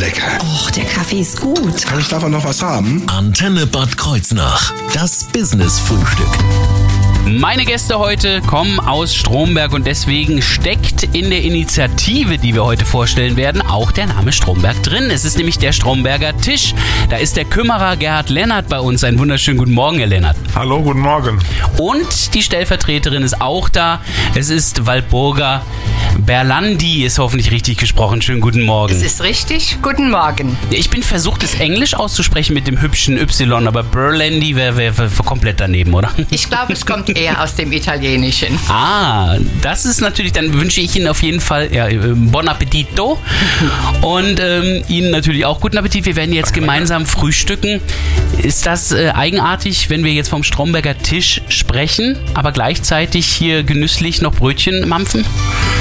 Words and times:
lecker. 0.00 0.38
Och, 0.40 0.70
der 0.70 0.84
Kaffee 0.84 1.20
ist 1.20 1.40
gut. 1.40 1.84
Kann 1.84 2.00
ich 2.00 2.08
davon 2.08 2.32
noch 2.32 2.44
was 2.44 2.62
haben? 2.62 3.02
Antenne 3.06 3.66
Bad 3.66 3.96
Kreuznach. 3.96 4.72
Das 4.94 5.24
Business-Frühstück. 5.24 6.89
Meine 7.26 7.64
Gäste 7.64 7.98
heute 7.98 8.40
kommen 8.40 8.80
aus 8.80 9.14
Stromberg 9.14 9.72
und 9.72 9.86
deswegen 9.86 10.42
steckt 10.42 11.04
in 11.14 11.30
der 11.30 11.42
Initiative, 11.42 12.38
die 12.38 12.54
wir 12.54 12.64
heute 12.64 12.84
vorstellen 12.84 13.36
werden, 13.36 13.62
auch 13.62 13.92
der 13.92 14.06
Name 14.06 14.32
Stromberg 14.32 14.82
drin. 14.82 15.10
Es 15.10 15.24
ist 15.24 15.36
nämlich 15.36 15.58
der 15.58 15.72
Stromberger 15.72 16.36
Tisch. 16.38 16.74
Da 17.08 17.16
ist 17.16 17.36
der 17.36 17.44
Kümmerer 17.44 17.96
Gerhard 17.96 18.30
Lennart 18.30 18.68
bei 18.68 18.80
uns. 18.80 19.04
Einen 19.04 19.18
wunderschönen 19.18 19.58
guten 19.58 19.74
Morgen, 19.74 19.98
Herr 19.98 20.06
Lennart. 20.06 20.36
Hallo, 20.54 20.82
guten 20.82 21.00
Morgen. 21.00 21.38
Und 21.78 22.34
die 22.34 22.42
Stellvertreterin 22.42 23.22
ist 23.22 23.40
auch 23.40 23.68
da. 23.68 24.00
Es 24.34 24.48
ist 24.48 24.86
Waldburger 24.86 25.62
Berlandi, 26.18 27.04
ist 27.04 27.18
hoffentlich 27.18 27.50
richtig 27.50 27.78
gesprochen. 27.78 28.22
Schönen 28.22 28.40
guten 28.40 28.62
Morgen. 28.62 28.94
Es 28.94 29.02
ist 29.02 29.22
richtig. 29.22 29.76
Guten 29.82 30.10
Morgen. 30.10 30.56
Ich 30.70 30.90
bin 30.90 31.02
versucht, 31.02 31.42
es 31.42 31.54
Englisch 31.54 31.94
auszusprechen 31.94 32.54
mit 32.54 32.66
dem 32.66 32.80
hübschen 32.80 33.16
Y, 33.16 33.66
aber 33.66 33.82
Berlandi 33.82 34.56
wäre 34.56 34.76
wär, 34.76 34.98
wär 34.98 35.08
komplett 35.24 35.60
daneben, 35.60 35.94
oder? 35.94 36.10
Ich 36.30 36.48
glaube, 36.48 36.72
es 36.72 36.84
kommt 36.84 37.08
eher 37.14 37.42
aus 37.42 37.54
dem 37.54 37.72
Italienischen. 37.72 38.58
Ah, 38.72 39.36
das 39.62 39.84
ist 39.84 40.00
natürlich, 40.00 40.32
dann 40.32 40.52
wünsche 40.54 40.80
ich 40.80 40.94
Ihnen 40.94 41.08
auf 41.08 41.22
jeden 41.22 41.40
Fall 41.40 41.72
ja, 41.72 41.88
Bon 42.14 42.46
Appetito 42.48 43.18
und 44.00 44.40
ähm, 44.40 44.82
Ihnen 44.88 45.10
natürlich 45.10 45.44
auch 45.44 45.60
guten 45.60 45.76
Appetit. 45.76 46.06
Wir 46.06 46.16
werden 46.16 46.32
jetzt 46.32 46.54
gemeinsam 46.54 47.04
frühstücken. 47.04 47.80
Ist 48.42 48.66
das 48.66 48.92
äh, 48.92 49.10
eigenartig, 49.10 49.90
wenn 49.90 50.04
wir 50.04 50.12
jetzt 50.12 50.28
vom 50.28 50.44
Stromberger 50.44 50.96
Tisch 50.96 51.42
sprechen, 51.48 52.16
aber 52.34 52.52
gleichzeitig 52.52 53.26
hier 53.26 53.64
genüsslich 53.64 54.22
noch 54.22 54.34
Brötchen 54.34 54.88
mampfen? 54.88 55.24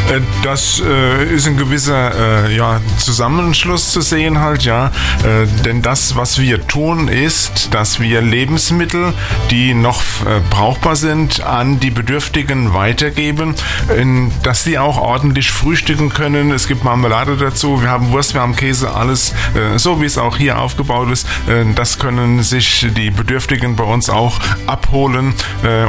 Äh, 0.09 0.21
das 0.43 0.81
äh, 0.83 1.23
ist 1.25 1.47
ein 1.47 1.57
gewisser 1.57 2.47
äh, 2.47 2.55
ja, 2.55 2.81
Zusammenschluss 2.97 3.91
zu 3.91 4.01
sehen 4.01 4.39
halt, 4.39 4.63
ja. 4.63 4.91
Denn 5.65 5.81
das, 5.81 6.15
was 6.15 6.39
wir 6.39 6.65
tun, 6.65 7.07
ist, 7.07 7.73
dass 7.73 7.99
wir 7.99 8.21
Lebensmittel, 8.21 9.13
die 9.51 9.73
noch 9.73 10.01
brauchbar 10.49 10.95
sind, 10.95 11.41
an 11.41 11.79
die 11.79 11.91
Bedürftigen 11.91 12.73
weitergeben, 12.73 13.55
dass 14.43 14.63
sie 14.63 14.77
auch 14.77 14.97
ordentlich 14.97 15.51
frühstücken 15.51 16.09
können. 16.09 16.51
Es 16.51 16.67
gibt 16.67 16.83
Marmelade 16.83 17.37
dazu, 17.37 17.81
wir 17.81 17.89
haben 17.89 18.11
Wurst, 18.11 18.33
wir 18.33 18.41
haben 18.41 18.55
Käse, 18.55 18.93
alles 18.93 19.33
so, 19.77 20.01
wie 20.01 20.05
es 20.05 20.17
auch 20.17 20.37
hier 20.37 20.59
aufgebaut 20.59 21.09
ist. 21.11 21.27
das 21.75 21.99
können 21.99 22.43
sich 22.43 22.87
die 22.95 23.11
Bedürftigen 23.11 23.75
bei 23.75 23.83
uns 23.83 24.09
auch 24.09 24.39
abholen. 24.67 25.33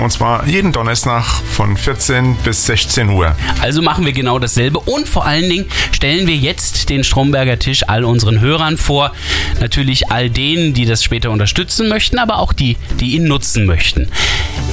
und 0.02 0.10
zwar 0.10 0.46
jeden 0.46 0.72
Donnerstag 0.72 1.24
von 1.24 1.76
14 1.76 2.36
bis 2.36 2.66
16 2.66 3.10
Uhr. 3.10 3.36
Also 3.60 3.82
machen 3.82 4.04
wir 4.04 4.09
genau 4.12 4.38
dasselbe 4.38 4.80
und 4.80 5.08
vor 5.08 5.26
allen 5.26 5.48
Dingen 5.48 5.66
stellen 5.92 6.26
wir 6.26 6.36
jetzt 6.36 6.88
den 6.88 7.04
Stromberger 7.04 7.58
Tisch 7.58 7.88
all 7.88 8.04
unseren 8.04 8.40
Hörern 8.40 8.76
vor. 8.76 9.12
Natürlich 9.60 10.10
all 10.10 10.30
denen, 10.30 10.74
die 10.74 10.86
das 10.86 11.04
später 11.04 11.30
unterstützen 11.30 11.88
möchten, 11.88 12.18
aber 12.18 12.38
auch 12.38 12.52
die, 12.52 12.76
die 12.98 13.16
ihn 13.16 13.24
nutzen 13.24 13.66
möchten. 13.66 14.08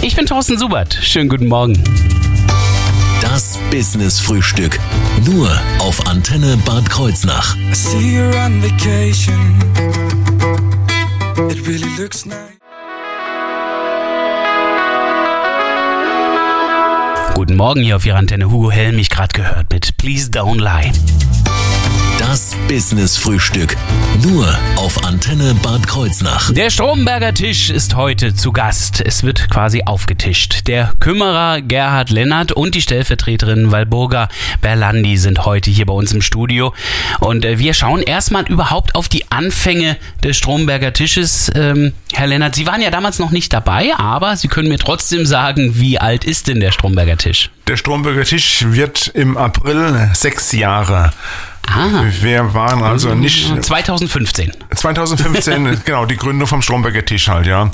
Ich 0.01 0.15
bin 0.15 0.25
Thorsten 0.25 0.57
Subert. 0.57 0.97
Schönen 1.01 1.29
guten 1.29 1.47
Morgen. 1.47 1.81
Das 3.21 3.59
Business-Frühstück. 3.71 4.79
Nur 5.25 5.49
auf 5.79 6.07
Antenne 6.07 6.57
Bad 6.65 6.89
Kreuznach. 6.89 7.55
Guten 17.37 17.55
Morgen 17.55 17.83
hier 17.83 17.97
auf 17.97 18.03
Ihrer 18.03 18.17
Antenne. 18.17 18.49
Hugo 18.49 18.71
Helm, 18.71 18.95
mich 18.95 19.11
gerade 19.11 19.31
gehört 19.31 19.71
mit 19.71 19.95
Please 19.97 20.31
Don't 20.31 20.57
Lie. 20.57 20.91
Das 22.27 22.57
Business-Frühstück. 22.67 23.77
Nur 24.21 24.45
auf 24.75 25.05
Antenne 25.05 25.55
Bad 25.63 25.87
Kreuznach. 25.87 26.51
Der 26.51 26.69
Stromberger 26.69 27.33
Tisch 27.33 27.69
ist 27.69 27.95
heute 27.95 28.35
zu 28.35 28.51
Gast. 28.51 28.99
Es 28.99 29.23
wird 29.23 29.49
quasi 29.49 29.83
aufgetischt. 29.85 30.67
Der 30.67 30.93
Kümmerer 30.99 31.61
Gerhard 31.61 32.09
Lennart 32.09 32.51
und 32.51 32.75
die 32.75 32.81
Stellvertreterin 32.81 33.71
Walburga 33.71 34.27
Berlandi 34.59 35.15
sind 35.15 35.45
heute 35.45 35.71
hier 35.71 35.85
bei 35.85 35.93
uns 35.93 36.11
im 36.11 36.21
Studio. 36.21 36.73
Und 37.21 37.45
äh, 37.45 37.59
wir 37.59 37.73
schauen 37.73 38.01
erstmal 38.01 38.43
überhaupt 38.43 38.95
auf 38.95 39.07
die 39.07 39.31
Anfänge 39.31 39.95
des 40.21 40.35
Stromberger 40.35 40.91
Tisches. 40.91 41.49
Ähm, 41.55 41.93
Herr 42.11 42.27
Lennart, 42.27 42.55
Sie 42.55 42.67
waren 42.67 42.81
ja 42.81 42.91
damals 42.91 43.19
noch 43.19 43.31
nicht 43.31 43.53
dabei, 43.53 43.93
aber 43.97 44.35
Sie 44.35 44.49
können 44.49 44.67
mir 44.67 44.79
trotzdem 44.79 45.25
sagen, 45.25 45.79
wie 45.79 45.97
alt 45.97 46.25
ist 46.25 46.49
denn 46.49 46.59
der 46.59 46.73
Stromberger 46.73 47.15
Tisch? 47.15 47.51
Der 47.69 47.77
Stromberger 47.77 48.25
Tisch 48.25 48.65
wird 48.67 49.07
im 49.13 49.37
April 49.37 50.09
sechs 50.13 50.51
Jahre. 50.51 51.13
Ah. 51.67 52.03
Wir 52.21 52.53
waren 52.53 52.81
also 52.81 53.13
nicht. 53.13 53.63
2015. 53.63 54.51
2015, 54.73 55.81
genau, 55.85 56.05
die 56.05 56.15
Gründung 56.15 56.47
vom 56.47 56.61
Stromberger 56.61 57.05
Tisch 57.05 57.27
halt, 57.27 57.45
ja. 57.45 57.69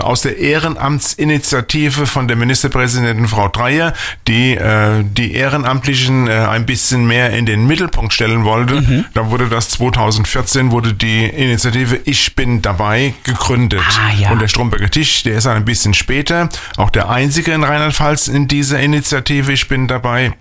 Aus 0.00 0.22
der 0.22 0.38
Ehrenamtsinitiative 0.38 2.06
von 2.06 2.28
der 2.28 2.36
Ministerpräsidentin 2.36 3.26
Frau 3.26 3.48
Dreyer, 3.48 3.94
die 4.26 4.54
äh, 4.54 5.02
die 5.02 5.34
Ehrenamtlichen 5.34 6.28
äh, 6.28 6.32
ein 6.32 6.66
bisschen 6.66 7.06
mehr 7.06 7.30
in 7.30 7.46
den 7.46 7.66
Mittelpunkt 7.66 8.12
stellen 8.12 8.44
wollte. 8.44 8.80
Mhm. 8.80 9.04
Da 9.14 9.30
wurde 9.30 9.48
das 9.48 9.70
2014, 9.70 10.70
wurde 10.70 10.94
die 10.94 11.24
Initiative 11.24 12.00
Ich 12.04 12.36
bin 12.36 12.62
dabei 12.62 13.14
gegründet. 13.24 13.80
Ah, 13.98 14.12
ja. 14.20 14.30
Und 14.30 14.40
der 14.40 14.48
Stromberger 14.48 14.90
Tisch, 14.90 15.22
der 15.22 15.38
ist 15.38 15.46
ein 15.46 15.64
bisschen 15.64 15.94
später, 15.94 16.48
auch 16.76 16.90
der 16.90 17.08
einzige 17.08 17.52
in 17.52 17.64
Rheinland-Pfalz 17.64 18.28
in 18.28 18.48
dieser 18.48 18.80
Initiative 18.80 19.52
Ich 19.52 19.68
bin 19.68 19.88
dabei 19.88 20.32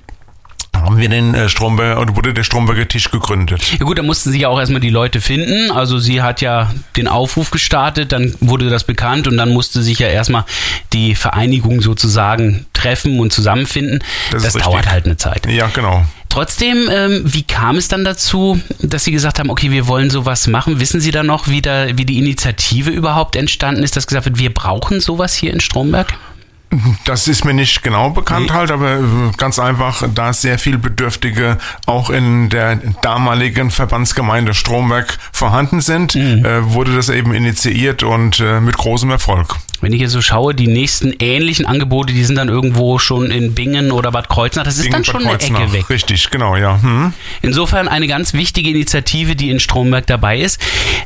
haben 0.82 0.98
wir 0.98 1.10
den 1.10 1.34
äh, 1.34 1.50
Stromberg 1.50 2.00
oder 2.00 2.16
wurde 2.16 2.34
der 2.34 2.44
Stromberger 2.44 2.88
Tisch 2.88 3.12
gegründet. 3.12 3.74
Ja 3.80 3.86
gut, 3.86 3.98
da 3.98 4.04
mussten 4.04 4.32
sie 4.32 4.40
ja 4.40 4.50
auch 4.50 4.60
erstmal 4.60 4.82
die 4.82 4.90
Leute 4.90 5.22
finden. 5.22 5.72
Also 5.72 6.00
sie 6.00 6.22
hat 6.22 6.42
ja 6.42 6.72
den 6.96 7.08
Aufruf 7.08 7.52
gestartet, 7.52 8.12
dann 8.12 8.36
wurde 8.40 8.70
das 8.70 8.84
bekannt 8.84 9.28
und 9.28 9.38
dann 9.38 9.50
musste 9.50 9.82
sich 9.82 10.00
ja 10.00 10.08
erstmal 10.08 10.46
die 10.94 11.16
Vereinigung 11.16 11.82
sozusagen 11.82 12.66
treffen 12.74 13.20
und 13.20 13.34
zusammenfinden. 13.34 14.04
Das, 14.32 14.44
das 14.44 14.54
dauert 14.54 14.90
halt 14.90 15.06
eine 15.06 15.18
Zeit. 15.18 15.48
Ja, 15.48 15.68
genau. 15.68 16.06
Trotzdem, 16.30 16.90
ähm, 16.92 17.22
wie 17.26 17.44
kam 17.44 17.78
es 17.78 17.88
dann 17.88 18.04
dazu, 18.04 18.60
dass 18.80 19.06
Sie 19.06 19.12
gesagt 19.12 19.40
haben, 19.40 19.50
okay, 19.50 19.72
wir 19.72 19.88
wollen 19.88 20.10
sowas 20.10 20.48
machen? 20.48 20.80
Wissen 20.80 21.00
Sie 21.00 21.12
da 21.12 21.24
noch, 21.24 21.48
wie, 21.48 21.62
da, 21.62 21.88
wie 21.98 22.06
die 22.06 22.18
Initiative 22.20 22.92
überhaupt 22.92 23.36
entstanden 23.36 23.82
ist, 23.82 23.96
dass 23.96 24.08
gesagt 24.08 24.26
wird, 24.26 24.38
wir 24.38 24.54
brauchen 24.54 25.00
sowas 25.00 25.34
hier 25.34 25.54
in 25.54 25.60
Stromberg? 25.60 26.14
Das 27.06 27.28
ist 27.30 27.46
mir 27.46 27.54
nicht 27.54 27.82
genau 27.82 28.10
bekannt 28.10 28.48
nee. 28.48 28.54
halt, 28.54 28.72
aber 28.72 29.00
ganz 29.38 29.58
einfach, 29.58 30.04
da 30.14 30.34
sehr 30.34 30.60
viel 30.60 30.78
Bedürftige 30.78 31.58
auch 31.86 32.10
in 32.10 32.50
der 32.50 32.76
damaligen 33.02 33.72
Verbandsgemeinde 33.72 34.54
Stromberg 34.54 35.18
vorhanden 35.32 35.80
sind, 35.80 36.16
mhm. 36.16 36.46
äh, 36.46 36.74
wurde 36.74 36.94
das 36.94 37.08
eben 37.10 37.34
initiiert 37.34 38.04
und 38.04 38.42
äh, 38.42 38.60
mit 38.60 38.78
großem 38.78 39.10
Erfolg. 39.10 39.56
Wenn 39.82 39.94
ich 39.94 40.00
hier 40.00 40.10
so 40.10 40.22
schaue, 40.22 40.56
die 40.56 40.68
nächsten 40.68 41.14
ähnlichen 41.20 41.66
Angebote, 41.66 42.14
die 42.14 42.24
sind 42.24 42.36
dann 42.36 42.50
irgendwo 42.50 42.98
schon 42.98 43.30
in 43.30 43.54
Bingen 43.54 43.92
oder 43.92 44.12
Bad 44.12 44.28
Kreuznach. 44.30 44.64
Das 44.64 44.78
ist 44.78 44.84
Bingen, 44.84 44.94
dann 44.94 45.06
schon 45.06 45.26
eine 45.26 45.40
Ecke 45.40 45.74
weg. 45.74 45.90
Richtig, 45.90 46.30
genau, 46.32 46.56
ja. 46.56 46.82
Hm. 46.82 47.14
Insofern 47.42 47.88
eine 47.88 48.08
ganz 48.08 48.34
wichtige 48.34 48.72
Initiative, 48.72 49.36
die 49.36 49.50
in 49.50 49.60
Stromberg 49.60 50.08
dabei 50.08 50.40
ist. 50.40 50.60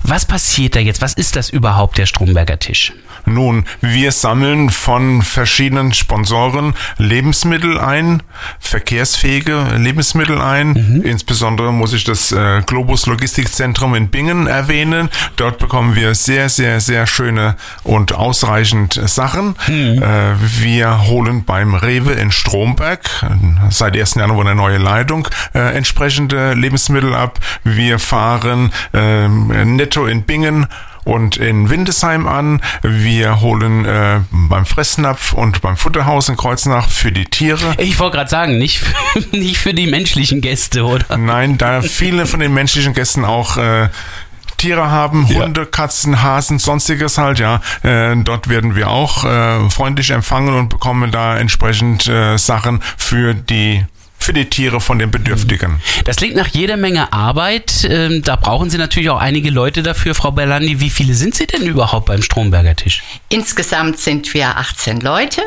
Was 0.03 0.25
passiert 0.25 0.75
da 0.75 0.79
jetzt? 0.79 1.01
Was 1.01 1.13
ist 1.13 1.35
das 1.35 1.49
überhaupt, 1.49 1.97
der 1.97 2.05
Stromberger 2.05 2.59
Tisch? 2.59 2.93
Nun, 3.25 3.65
wir 3.81 4.11
sammeln 4.11 4.69
von 4.69 5.21
verschiedenen 5.21 5.93
Sponsoren 5.93 6.73
Lebensmittel 6.97 7.79
ein, 7.79 8.23
verkehrsfähige 8.59 9.75
Lebensmittel 9.77 10.41
ein. 10.41 10.69
Mhm. 10.69 11.01
Insbesondere 11.03 11.71
muss 11.71 11.93
ich 11.93 12.03
das 12.03 12.31
äh, 12.31 12.61
Globus 12.65 13.05
Logistikzentrum 13.05 13.95
in 13.95 14.09
Bingen 14.09 14.47
erwähnen. 14.47 15.09
Dort 15.35 15.59
bekommen 15.59 15.95
wir 15.95 16.15
sehr, 16.15 16.49
sehr, 16.49 16.79
sehr 16.79 17.05
schöne 17.05 17.55
und 17.83 18.13
ausreichend 18.61 18.99
Sachen. 19.05 19.55
Mhm. 19.67 20.01
Äh, 20.01 20.35
wir 20.61 21.07
holen 21.07 21.43
beim 21.45 21.73
Rewe 21.73 22.13
in 22.13 22.31
Stromberg 22.31 23.09
seit 23.69 23.97
1. 23.97 24.15
Januar 24.15 24.45
eine 24.45 24.55
neue 24.55 24.77
Leitung 24.77 25.27
äh, 25.53 25.75
entsprechende 25.75 26.53
Lebensmittel 26.53 27.13
ab. 27.15 27.39
Wir 27.63 27.97
fahren 27.97 28.71
ähm, 28.93 29.75
netto 29.75 30.05
in 30.05 30.23
Bingen 30.23 30.67
und 31.03 31.37
in 31.37 31.71
Windesheim 31.71 32.27
an. 32.27 32.61
Wir 32.83 33.41
holen 33.41 33.85
äh, 33.85 34.19
beim 34.29 34.67
Fressnapf 34.67 35.33
und 35.33 35.61
beim 35.61 35.75
Futterhaus 35.75 36.29
in 36.29 36.37
Kreuznach 36.37 36.89
für 36.89 37.11
die 37.11 37.25
Tiere. 37.25 37.73
Ich 37.79 37.99
wollte 37.99 38.17
gerade 38.17 38.29
sagen, 38.29 38.57
nicht 38.59 38.79
für, 38.79 39.19
nicht 39.35 39.57
für 39.57 39.73
die 39.73 39.87
menschlichen 39.87 40.41
Gäste, 40.41 40.83
oder? 40.83 41.17
Nein, 41.17 41.57
da 41.57 41.81
viele 41.81 42.27
von 42.27 42.39
den 42.39 42.53
menschlichen 42.53 42.93
Gästen 42.93 43.25
auch 43.25 43.57
äh, 43.57 43.89
Tiere 44.61 44.91
haben, 44.91 45.27
Hunde, 45.27 45.61
ja. 45.61 45.65
Katzen, 45.65 46.21
Hasen, 46.21 46.59
sonstiges 46.59 47.17
halt, 47.17 47.39
ja. 47.39 47.61
Äh, 47.81 48.15
dort 48.17 48.47
werden 48.47 48.75
wir 48.75 48.91
auch 48.91 49.25
äh, 49.25 49.67
freundlich 49.71 50.11
empfangen 50.11 50.53
und 50.53 50.69
bekommen 50.69 51.11
da 51.11 51.35
entsprechend 51.35 52.07
äh, 52.07 52.37
Sachen 52.37 52.79
für 52.95 53.33
die 53.33 53.83
für 54.19 54.33
die 54.33 54.45
Tiere 54.45 54.79
von 54.79 54.99
den 54.99 55.09
Bedürftigen. 55.09 55.81
Das 56.05 56.17
klingt 56.17 56.35
nach 56.35 56.49
jeder 56.49 56.77
Menge 56.77 57.11
Arbeit. 57.11 57.87
Ähm, 57.89 58.21
da 58.21 58.35
brauchen 58.35 58.69
Sie 58.69 58.77
natürlich 58.77 59.09
auch 59.09 59.17
einige 59.17 59.49
Leute 59.49 59.81
dafür, 59.81 60.13
Frau 60.13 60.29
Berlandi. 60.29 60.79
Wie 60.79 60.91
viele 60.91 61.15
sind 61.15 61.33
Sie 61.33 61.47
denn 61.47 61.63
überhaupt 61.63 62.05
beim 62.05 62.21
Stromberger 62.21 62.75
Tisch? 62.75 63.01
Insgesamt 63.29 63.97
sind 63.97 64.31
wir 64.35 64.57
18 64.57 65.01
Leute, 65.01 65.41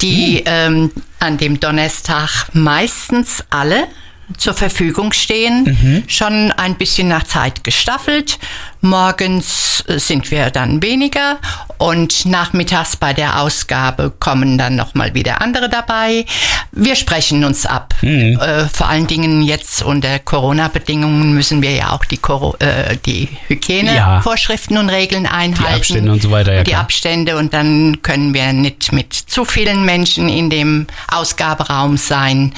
die 0.00 0.38
hm. 0.38 0.42
ähm, 0.46 0.92
an 1.20 1.38
dem 1.38 1.60
Donnerstag 1.60 2.48
meistens 2.52 3.44
alle 3.50 3.86
zur 4.36 4.54
Verfügung 4.54 5.12
stehen, 5.12 6.04
schon 6.06 6.52
ein 6.52 6.76
bisschen 6.76 7.08
nach 7.08 7.24
Zeit 7.24 7.64
gestaffelt. 7.64 8.38
Morgens 8.80 9.84
äh, 9.88 9.98
sind 9.98 10.30
wir 10.30 10.50
dann 10.50 10.82
weniger 10.82 11.38
und 11.78 12.26
nachmittags 12.26 12.96
bei 12.96 13.12
der 13.12 13.40
Ausgabe 13.40 14.12
kommen 14.18 14.58
dann 14.58 14.76
nochmal 14.76 15.14
wieder 15.14 15.40
andere 15.40 15.68
dabei. 15.68 16.24
Wir 16.72 16.96
sprechen 16.96 17.44
uns 17.44 17.66
ab. 17.66 17.94
Äh, 18.02 18.66
vor 18.72 18.88
allen 18.88 19.06
Dingen 19.06 19.42
jetzt 19.42 19.82
unter 19.82 20.18
Corona-Bedingungen 20.18 21.32
müssen 21.34 21.62
wir 21.62 21.72
ja 21.72 21.92
auch 21.92 22.04
die, 22.04 22.16
Coro 22.16 22.56
äh, 22.58 22.96
die 23.06 23.28
Hygienevorschriften 23.46 24.76
und 24.76 24.90
Regeln 24.90 25.26
einhalten. 25.26 25.74
Abstände 25.74 26.12
und 26.12 26.22
so 26.22 26.30
weiter, 26.30 26.54
ja 26.54 26.64
Die 26.64 26.70
klar. 26.70 26.82
Abstände 26.82 27.36
und 27.36 27.54
dann 27.54 28.02
können 28.02 28.34
wir 28.34 28.52
nicht 28.52 28.92
mit 28.92 29.12
zu 29.12 29.44
vielen 29.44 29.84
Menschen 29.84 30.28
in 30.28 30.50
dem 30.50 30.86
Ausgaberaum 31.08 31.96
sein. 31.96 32.54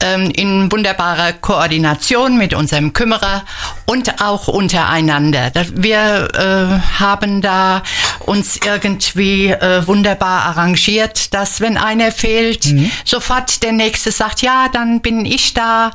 Ähm, 0.00 0.30
in 0.30 0.70
wunderbarer 0.70 1.32
Koordination 1.32 2.38
mit 2.38 2.54
unserem 2.54 2.92
Kümmerer 2.92 3.44
und 3.86 4.22
auch 4.22 4.48
untereinander. 4.48 5.47
Da- 5.54 5.64
Wir 5.72 6.28
äh, 6.34 6.98
haben 7.00 7.40
da 7.42 7.82
uns 8.26 8.58
irgendwie 8.64 9.48
äh, 9.50 9.86
wunderbar 9.86 10.42
arrangiert, 10.46 11.32
dass 11.34 11.60
wenn 11.60 11.76
einer 11.76 12.12
fehlt, 12.12 12.66
Mhm. 12.66 12.90
sofort 13.04 13.62
der 13.62 13.72
nächste 13.72 14.10
sagt, 14.12 14.42
ja, 14.42 14.68
dann 14.72 15.00
bin 15.00 15.24
ich 15.24 15.54
da 15.54 15.90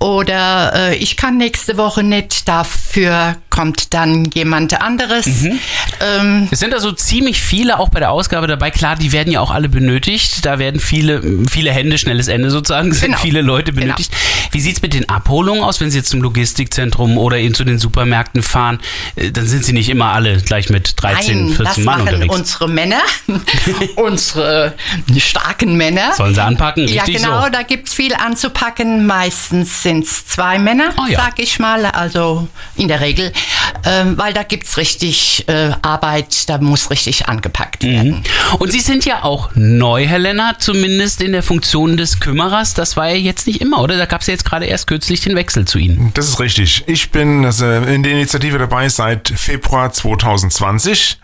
oder 0.00 0.72
äh, 0.74 0.96
ich 0.96 1.16
kann 1.16 1.36
nächste 1.36 1.76
Woche 1.76 2.02
nicht, 2.02 2.48
dafür 2.48 3.36
kommt 3.56 3.94
dann 3.94 4.26
jemand 4.34 4.78
anderes. 4.82 5.24
Mhm. 5.26 5.58
Ähm, 6.00 6.48
Es 6.50 6.58
sind 6.60 6.74
also 6.74 6.92
ziemlich 6.92 7.40
viele 7.40 7.78
auch 7.78 7.88
bei 7.88 8.00
der 8.00 8.10
Ausgabe 8.10 8.46
dabei. 8.46 8.70
Klar, 8.70 8.96
die 8.96 9.12
werden 9.12 9.32
ja 9.32 9.40
auch 9.40 9.50
alle 9.50 9.70
benötigt. 9.70 10.44
Da 10.44 10.58
werden 10.58 10.78
viele, 10.78 11.22
viele 11.50 11.72
Hände, 11.72 11.96
schnelles 11.96 12.28
Ende 12.28 12.50
sozusagen, 12.50 12.92
sind 12.92 13.06
Genau. 13.12 13.18
viele 13.18 13.40
Leute 13.40 13.72
benötigt. 13.72 14.12
Wie 14.50 14.60
sieht's 14.60 14.82
mit 14.82 14.92
den 14.92 15.08
Abholungen 15.08 15.62
aus, 15.64 15.80
wenn 15.80 15.90
Sie 15.90 15.96
jetzt 15.98 16.10
zum 16.10 16.20
Logistikzentrum 16.20 17.16
oder 17.16 17.38
eben 17.38 17.54
zu 17.54 17.64
den 17.64 17.78
Supermärkten 17.78 18.42
fahren? 18.42 18.78
Äh, 19.16 19.30
Dann 19.30 19.46
sind 19.46 19.64
Sie 19.64 19.72
nicht 19.72 19.88
immer 19.88 20.06
alle 20.12 20.36
gleich 20.42 20.68
mit 20.68 21.00
13, 21.02 21.46
Nein, 21.46 21.56
14 21.56 21.64
das 21.64 21.76
Mann 21.78 21.84
machen 22.04 22.14
unterwegs. 22.14 22.34
unsere 22.34 22.68
Männer, 22.68 23.00
unsere 23.96 24.74
starken 25.16 25.76
Männer. 25.76 26.12
Sollen 26.14 26.34
sie 26.34 26.42
anpacken? 26.42 26.86
Ja, 26.88 27.02
Richtig 27.04 27.22
genau, 27.22 27.42
so. 27.44 27.48
da 27.50 27.62
gibt's 27.62 27.94
viel 27.94 28.14
anzupacken. 28.14 29.06
Meistens 29.06 29.82
sind's 29.82 30.26
zwei 30.26 30.58
Männer, 30.58 30.90
Ah, 30.96 31.06
ja. 31.08 31.18
sag 31.18 31.38
ich 31.38 31.58
mal, 31.58 31.84
also 31.86 32.48
in 32.76 32.88
der 32.88 33.00
Regel, 33.00 33.32
ähm, 33.86 34.18
weil 34.18 34.32
da 34.34 34.42
gibt's 34.42 34.76
richtig 34.76 35.44
äh, 35.48 35.70
Arbeit, 35.82 36.48
da 36.48 36.58
muss 36.58 36.90
richtig 36.90 37.28
angepackt 37.28 37.82
Mhm. 37.84 37.88
werden. 37.92 38.22
Und 38.58 38.72
Sie 38.72 38.80
sind 38.80 39.04
ja 39.04 39.22
auch 39.22 39.50
neu, 39.54 40.06
Herr 40.06 40.18
Lennart, 40.18 40.60
zumindest 40.62 41.22
in 41.22 41.32
der 41.32 41.42
Funktion 41.42 41.96
des 41.96 42.20
Kümmerers. 42.20 42.74
Das 42.74 42.96
war 42.96 43.08
ja 43.08 43.16
jetzt 43.16 43.46
nicht 43.46 43.60
immer, 43.60 43.80
oder? 43.82 43.96
Da 43.96 44.06
gab 44.06 44.20
es 44.20 44.26
ja 44.26 44.32
jetzt 44.32 44.44
gerade 44.44 44.66
erst 44.66 44.86
kürzlich 44.86 45.20
den 45.20 45.36
Wechsel 45.36 45.64
zu 45.66 45.78
Ihnen. 45.78 46.10
Das 46.14 46.28
ist 46.28 46.40
richtig. 46.40 46.84
Ich 46.86 47.10
bin 47.10 47.44
also 47.44 47.64
in 47.66 48.02
der 48.02 48.12
Initiative 48.12 48.58
dabei 48.58 48.88
seit 48.88 49.28
Februar 49.28 49.92
2020, 49.92 51.18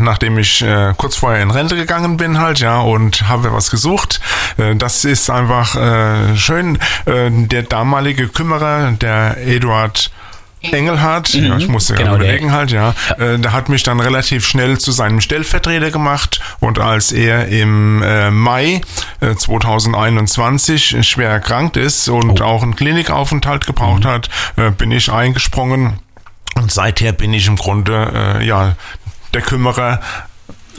nachdem 0.00 0.38
ich 0.38 0.62
äh, 0.62 0.94
kurz 0.96 1.16
vorher 1.16 1.42
in 1.42 1.50
Rente 1.50 1.76
gegangen 1.76 2.16
bin 2.16 2.38
halt, 2.38 2.58
ja, 2.60 2.80
und 2.80 3.28
habe 3.28 3.52
was 3.52 3.70
gesucht. 3.70 4.20
Äh, 4.58 4.76
das 4.76 5.04
ist 5.04 5.30
einfach 5.30 5.76
äh, 5.76 6.36
schön. 6.36 6.76
Äh, 7.06 7.30
der 7.30 7.62
damalige 7.62 8.28
Kümmerer, 8.28 8.92
der 8.92 9.36
Eduard 9.46 10.10
Engelhardt, 10.62 11.32
ja, 11.34 11.56
ich 11.56 11.68
musste 11.68 11.94
Genau, 11.94 12.10
genau, 12.12 12.18
der- 12.18 12.26
überlegen 12.28 12.52
halt, 12.52 12.70
ja, 12.70 12.94
äh, 13.18 13.38
der 13.38 13.52
hat 13.52 13.68
mich 13.68 13.82
dann 13.82 13.98
relativ 14.00 14.46
schnell 14.46 14.78
zu 14.78 14.92
seinem 14.92 15.20
Stellvertreter 15.20 15.90
gemacht. 15.90 16.40
Und 16.60 16.78
als 16.78 17.12
er 17.12 17.48
im 17.48 18.02
äh, 18.02 18.30
Mai 18.30 18.80
äh, 19.20 19.34
2021 19.34 20.96
schwer 21.08 21.30
erkrankt 21.30 21.76
ist 21.76 22.08
und 22.08 22.40
auch 22.42 22.62
einen 22.62 22.76
Klinikaufenthalt 22.76 23.66
gebraucht 23.66 24.04
hat, 24.04 24.28
äh, 24.56 24.70
bin 24.70 24.90
ich 24.90 25.10
eingesprungen. 25.12 26.00
Und 26.56 26.70
seither 26.72 27.12
bin 27.12 27.32
ich 27.32 27.46
im 27.46 27.56
Grunde 27.56 28.38
äh, 28.40 28.46
ja 28.46 28.74
der 29.32 29.42
Kümmerer. 29.42 30.00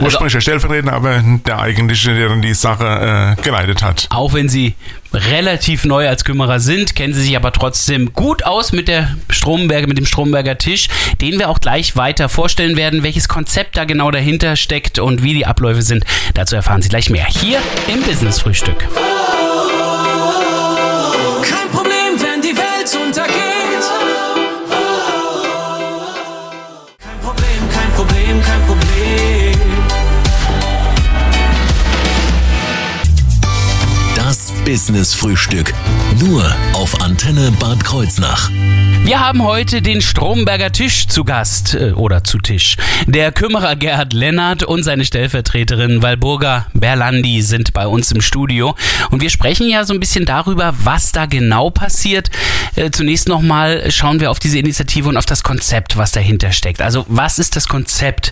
Ursprünglich 0.01 0.33
der 0.33 0.41
Stellvertreter, 0.41 0.93
aber 0.93 1.23
der 1.45 1.59
eigentliche, 1.59 2.13
der 2.15 2.29
dann 2.29 2.41
die 2.41 2.53
Sache 2.53 3.35
äh, 3.37 3.41
geleitet 3.41 3.83
hat. 3.83 4.07
Auch 4.09 4.33
wenn 4.33 4.49
Sie 4.49 4.75
relativ 5.13 5.85
neu 5.85 6.07
als 6.07 6.23
Kümmerer 6.23 6.59
sind, 6.59 6.95
kennen 6.95 7.13
Sie 7.13 7.21
sich 7.21 7.35
aber 7.35 7.51
trotzdem 7.51 8.13
gut 8.13 8.43
aus 8.43 8.71
mit 8.71 8.87
der 8.87 9.15
Stromberger, 9.29 9.87
mit 9.87 9.97
dem 9.97 10.05
Stromberger 10.05 10.57
Tisch, 10.57 10.87
den 11.19 11.37
wir 11.39 11.49
auch 11.49 11.59
gleich 11.59 11.95
weiter 11.95 12.29
vorstellen 12.29 12.77
werden. 12.77 13.03
Welches 13.03 13.27
Konzept 13.27 13.77
da 13.77 13.85
genau 13.85 14.11
dahinter 14.11 14.55
steckt 14.55 14.99
und 14.99 15.23
wie 15.23 15.33
die 15.33 15.45
Abläufe 15.45 15.81
sind, 15.81 16.05
dazu 16.33 16.55
erfahren 16.55 16.81
Sie 16.81 16.89
gleich 16.89 17.09
mehr. 17.09 17.25
Hier 17.25 17.59
im 17.91 18.01
Business 18.01 18.39
Frühstück. 18.39 18.79
Kein 21.41 21.69
Problem, 21.71 22.19
wenn 22.19 22.41
die 22.41 22.55
Welt 22.55 22.97
untergeht. 23.05 23.50
Business 34.71 35.13
Frühstück. 35.13 35.73
Nur 36.21 36.49
auf 36.71 37.01
Antenne 37.01 37.51
Bad 37.59 37.83
Kreuznach. 37.83 38.49
Wir 39.03 39.19
haben 39.19 39.43
heute 39.43 39.81
den 39.81 40.01
Stromberger 40.01 40.71
Tisch 40.71 41.09
zu 41.09 41.25
Gast 41.25 41.73
äh, 41.73 41.91
oder 41.91 42.23
zu 42.23 42.37
Tisch. 42.37 42.77
Der 43.05 43.33
Kümmerer 43.33 43.75
Gerhard 43.75 44.13
Lennart 44.13 44.63
und 44.63 44.83
seine 44.83 45.03
Stellvertreterin 45.03 46.01
Walburga 46.01 46.67
Berlandi 46.73 47.41
sind 47.41 47.73
bei 47.73 47.85
uns 47.85 48.13
im 48.13 48.21
Studio 48.21 48.73
und 49.09 49.21
wir 49.21 49.29
sprechen 49.29 49.67
ja 49.67 49.83
so 49.83 49.93
ein 49.93 49.99
bisschen 49.99 50.23
darüber, 50.23 50.73
was 50.85 51.11
da 51.11 51.25
genau 51.25 51.69
passiert. 51.69 52.29
Äh, 52.77 52.91
zunächst 52.91 53.27
nochmal 53.27 53.91
schauen 53.91 54.21
wir 54.21 54.31
auf 54.31 54.39
diese 54.39 54.57
Initiative 54.57 55.09
und 55.09 55.17
auf 55.17 55.25
das 55.25 55.43
Konzept, 55.43 55.97
was 55.97 56.13
dahinter 56.13 56.53
steckt. 56.53 56.81
Also 56.81 57.03
was 57.09 57.39
ist 57.39 57.57
das 57.57 57.67
Konzept 57.67 58.31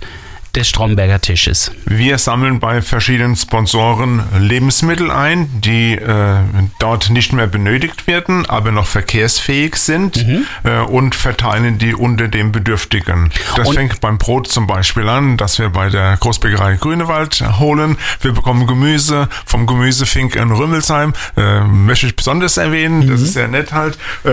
des 0.55 0.67
Stromberger 0.67 1.19
Tisches? 1.21 1.71
Wir 1.85 2.17
sammeln 2.17 2.59
bei 2.59 2.81
verschiedenen 2.81 3.35
Sponsoren 3.35 4.23
Lebensmittel 4.39 5.11
ein, 5.11 5.49
die 5.61 5.93
äh, 5.93 6.37
dort 6.79 7.09
nicht 7.09 7.33
mehr 7.33 7.47
benötigt 7.47 8.07
werden, 8.07 8.45
aber 8.47 8.71
noch 8.71 8.87
verkehrsfähig 8.87 9.75
sind 9.75 10.25
äh, 10.63 10.79
und 10.79 11.15
verteilen 11.15 11.77
die 11.77 11.93
unter 11.95 12.27
den 12.27 12.51
Bedürftigen. 12.51 13.31
Das 13.55 13.67
Und- 13.67 13.75
fängt 13.75 14.01
beim 14.01 14.17
Brot 14.17 14.47
zum 14.47 14.67
Beispiel 14.67 15.07
an, 15.07 15.37
dass 15.37 15.59
wir 15.59 15.69
bei 15.69 15.89
der 15.89 16.17
Großbäckerei 16.17 16.75
Grünewald 16.75 17.41
holen. 17.59 17.97
Wir 18.21 18.33
bekommen 18.33 18.67
Gemüse 18.67 19.27
vom 19.45 19.65
Gemüsefink 19.67 20.35
in 20.35 20.51
Rümmelsheim. 20.51 21.13
Äh, 21.37 21.61
möchte 21.61 22.07
ich 22.07 22.15
besonders 22.15 22.57
erwähnen, 22.57 23.07
das 23.09 23.21
ist 23.21 23.33
sehr 23.33 23.47
nett 23.47 23.71
halt. 23.73 23.97
Äh, 24.23 24.29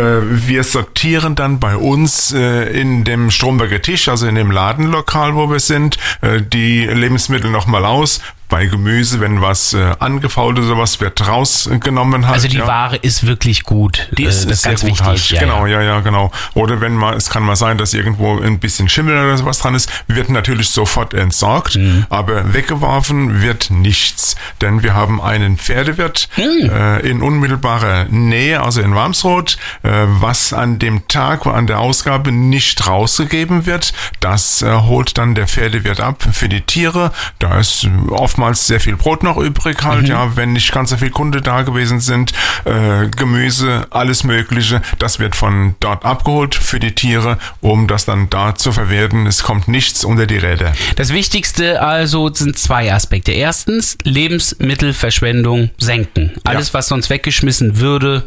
wir 0.46 0.64
sortieren 0.64 1.34
dann 1.34 1.60
bei 1.60 1.76
uns 1.76 2.32
äh, 2.32 2.64
in 2.80 3.04
dem 3.04 3.30
Stromberger 3.30 3.80
Tisch, 3.82 4.08
also 4.08 4.26
in 4.26 4.34
dem 4.34 4.50
Ladenlokal, 4.50 5.34
wo 5.34 5.50
wir 5.50 5.60
sind, 5.60 5.98
die 6.22 6.86
Lebensmittel 6.86 7.50
nochmal 7.50 7.84
aus. 7.84 8.20
Bei 8.48 8.66
Gemüse, 8.66 9.20
wenn 9.20 9.40
was 9.40 9.74
äh, 9.74 9.94
angefault 9.98 10.58
oder 10.58 10.66
sowas, 10.68 11.00
wird 11.00 11.26
rausgenommen 11.26 12.26
halt. 12.26 12.34
Also 12.36 12.48
die 12.48 12.58
ja. 12.58 12.66
Ware 12.66 12.96
ist 12.96 13.26
wirklich 13.26 13.64
gut. 13.64 14.08
Die 14.16 14.24
Äh, 14.24 14.28
ist, 14.28 14.44
das 14.44 14.52
ist 14.52 14.62
sehr 14.62 14.72
ganz 14.72 14.80
gut 14.82 14.90
wichtig. 14.90 15.06
halt. 15.06 15.30
Ja, 15.30 15.40
genau, 15.40 15.66
ja. 15.66 15.80
ja. 15.80 15.86
ja, 15.96 16.00
genau. 16.00 16.30
Oder 16.54 16.80
wenn 16.80 16.94
mal, 16.94 17.14
es 17.16 17.30
kann 17.30 17.42
mal 17.42 17.56
sein, 17.56 17.78
dass 17.78 17.94
irgendwo 17.94 18.38
ein 18.40 18.58
bisschen 18.58 18.88
Schimmel 18.88 19.14
oder 19.16 19.36
sowas 19.36 19.58
dran 19.58 19.74
ist, 19.74 19.90
wird 20.06 20.28
natürlich 20.30 20.70
sofort 20.70 21.14
entsorgt, 21.14 21.76
Mhm. 21.76 22.06
aber 22.10 22.52
weggeworfen 22.54 23.42
wird 23.42 23.70
nichts. 23.70 24.36
Denn 24.60 24.82
wir 24.82 24.94
haben 24.94 25.20
einen 25.20 25.56
Pferdewirt 25.58 26.28
Mhm. 26.36 26.70
äh, 26.70 26.98
in 27.00 27.22
unmittelbarer 27.22 28.04
Nähe, 28.10 28.62
also 28.62 28.80
in 28.80 28.94
Warmsroth, 28.94 29.58
äh, 29.82 29.88
was 30.06 30.52
an 30.52 30.78
dem 30.78 31.08
Tag, 31.08 31.46
an 31.46 31.66
der 31.66 31.78
Ausgabe 31.80 32.32
nicht 32.32 32.86
rausgegeben 32.86 33.66
wird. 33.66 33.92
Das 34.20 34.62
äh, 34.62 34.72
holt 34.72 35.18
dann 35.18 35.34
der 35.34 35.46
Pferdewirt 35.48 36.00
ab 36.00 36.22
für 36.32 36.48
die 36.48 36.60
Tiere. 36.62 37.12
Da 37.38 37.58
ist 37.58 37.84
äh, 37.84 37.88
oftmals 38.36 38.66
sehr 38.66 38.80
viel 38.80 38.96
Brot 38.96 39.22
noch 39.22 39.38
übrig 39.38 39.82
halt, 39.82 40.02
Mhm. 40.02 40.08
ja, 40.08 40.36
wenn 40.36 40.52
nicht 40.52 40.70
ganz 40.70 40.90
so 40.90 40.98
viele 40.98 41.10
Kunde 41.10 41.40
da 41.40 41.62
gewesen 41.62 42.00
sind, 42.00 42.32
äh, 42.66 43.08
Gemüse, 43.08 43.86
alles 43.90 44.24
Mögliche, 44.24 44.82
das 44.98 45.18
wird 45.18 45.34
von 45.34 45.74
dort 45.80 46.04
abgeholt 46.04 46.54
für 46.54 46.78
die 46.78 46.94
Tiere, 46.94 47.38
um 47.62 47.86
das 47.86 48.04
dann 48.04 48.28
da 48.28 48.54
zu 48.54 48.72
verwerten. 48.72 49.26
Es 49.26 49.42
kommt 49.42 49.68
nichts 49.68 50.04
unter 50.04 50.26
die 50.26 50.36
Räder. 50.36 50.74
Das 50.96 51.14
Wichtigste 51.14 51.80
also 51.82 52.30
sind 52.34 52.58
zwei 52.58 52.92
Aspekte. 52.92 53.32
Erstens, 53.32 53.96
Lebensmittelverschwendung 54.04 55.70
senken. 55.78 56.32
Alles, 56.44 56.74
was 56.74 56.88
sonst 56.88 57.08
weggeschmissen 57.08 57.80
würde, 57.80 58.24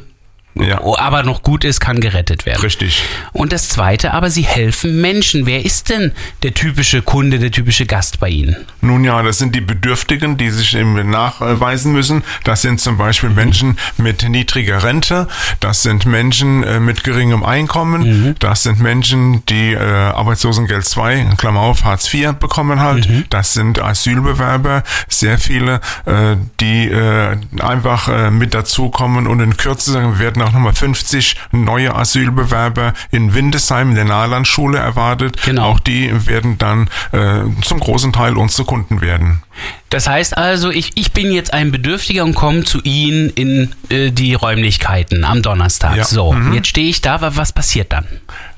Ja. 0.59 0.81
aber 0.97 1.23
noch 1.23 1.43
gut 1.43 1.63
ist, 1.63 1.79
kann 1.79 1.99
gerettet 1.99 2.45
werden. 2.45 2.61
Richtig. 2.61 3.03
Und 3.31 3.53
das 3.53 3.69
Zweite, 3.69 4.13
aber 4.13 4.29
Sie 4.29 4.43
helfen 4.43 5.01
Menschen. 5.01 5.45
Wer 5.45 5.65
ist 5.65 5.89
denn 5.89 6.11
der 6.43 6.53
typische 6.53 7.01
Kunde, 7.01 7.39
der 7.39 7.51
typische 7.51 7.85
Gast 7.85 8.19
bei 8.19 8.29
Ihnen? 8.29 8.55
Nun 8.81 9.03
ja, 9.03 9.21
das 9.23 9.37
sind 9.37 9.55
die 9.55 9.61
Bedürftigen, 9.61 10.37
die 10.37 10.49
sich 10.49 10.75
eben 10.75 11.09
nachweisen 11.09 11.93
müssen. 11.93 12.23
Das 12.43 12.61
sind 12.61 12.79
zum 12.79 12.97
Beispiel 12.97 13.29
Menschen 13.29 13.77
mit 13.97 14.27
niedriger 14.27 14.83
Rente. 14.83 15.27
Das 15.59 15.83
sind 15.83 16.05
Menschen 16.05 16.63
äh, 16.63 16.79
mit 16.79 17.03
geringem 17.03 17.43
Einkommen. 17.43 18.35
Das 18.39 18.63
sind 18.63 18.79
Menschen, 18.79 19.45
die 19.47 19.73
äh, 19.73 19.79
Arbeitslosengeld 19.79 20.85
2, 20.85 21.27
Klammer 21.37 21.61
auf, 21.61 21.83
Hartz 21.83 22.13
IV 22.13 22.33
bekommen 22.33 22.79
halt. 22.79 23.07
Das 23.29 23.53
sind 23.53 23.81
Asylbewerber. 23.81 24.83
Sehr 25.07 25.37
viele, 25.37 25.81
äh, 26.05 26.35
die 26.59 26.87
äh, 26.89 27.37
einfach 27.59 28.07
äh, 28.07 28.31
mit 28.31 28.53
dazukommen 28.53 29.27
und 29.27 29.39
in 29.39 29.57
Kürze 29.57 30.19
werden 30.19 30.41
auch 30.41 30.48
auch 30.49 30.53
nochmal 30.53 30.73
50 30.73 31.35
neue 31.51 31.95
Asylbewerber 31.95 32.93
in 33.11 33.33
Windesheim 33.33 33.89
in 33.89 33.95
der 33.95 34.05
Nahlandschule 34.05 34.77
erwartet. 34.77 35.41
Genau. 35.43 35.69
Auch 35.69 35.79
die 35.79 36.11
werden 36.27 36.57
dann 36.57 36.89
äh, 37.11 37.41
zum 37.61 37.79
großen 37.79 38.11
Teil 38.13 38.37
unsere 38.37 38.65
Kunden 38.65 39.01
werden. 39.01 39.43
Das 39.89 40.07
heißt 40.07 40.37
also, 40.37 40.69
ich, 40.69 40.91
ich 40.95 41.11
bin 41.13 41.31
jetzt 41.31 41.51
ein 41.53 41.71
Bedürftiger 41.71 42.23
und 42.23 42.35
komme 42.35 42.63
zu 42.63 42.79
Ihnen 42.83 43.29
in 43.31 43.71
äh, 43.89 44.11
die 44.11 44.35
Räumlichkeiten 44.35 45.25
am 45.25 45.41
Donnerstag. 45.41 45.95
Ja. 45.95 46.03
So, 46.03 46.31
Mhm. 46.31 46.53
jetzt 46.53 46.67
stehe 46.67 46.87
ich 46.89 47.01
da, 47.01 47.21
wa- 47.21 47.31
was 47.33 47.53
passiert 47.53 47.91
dann? 47.91 48.05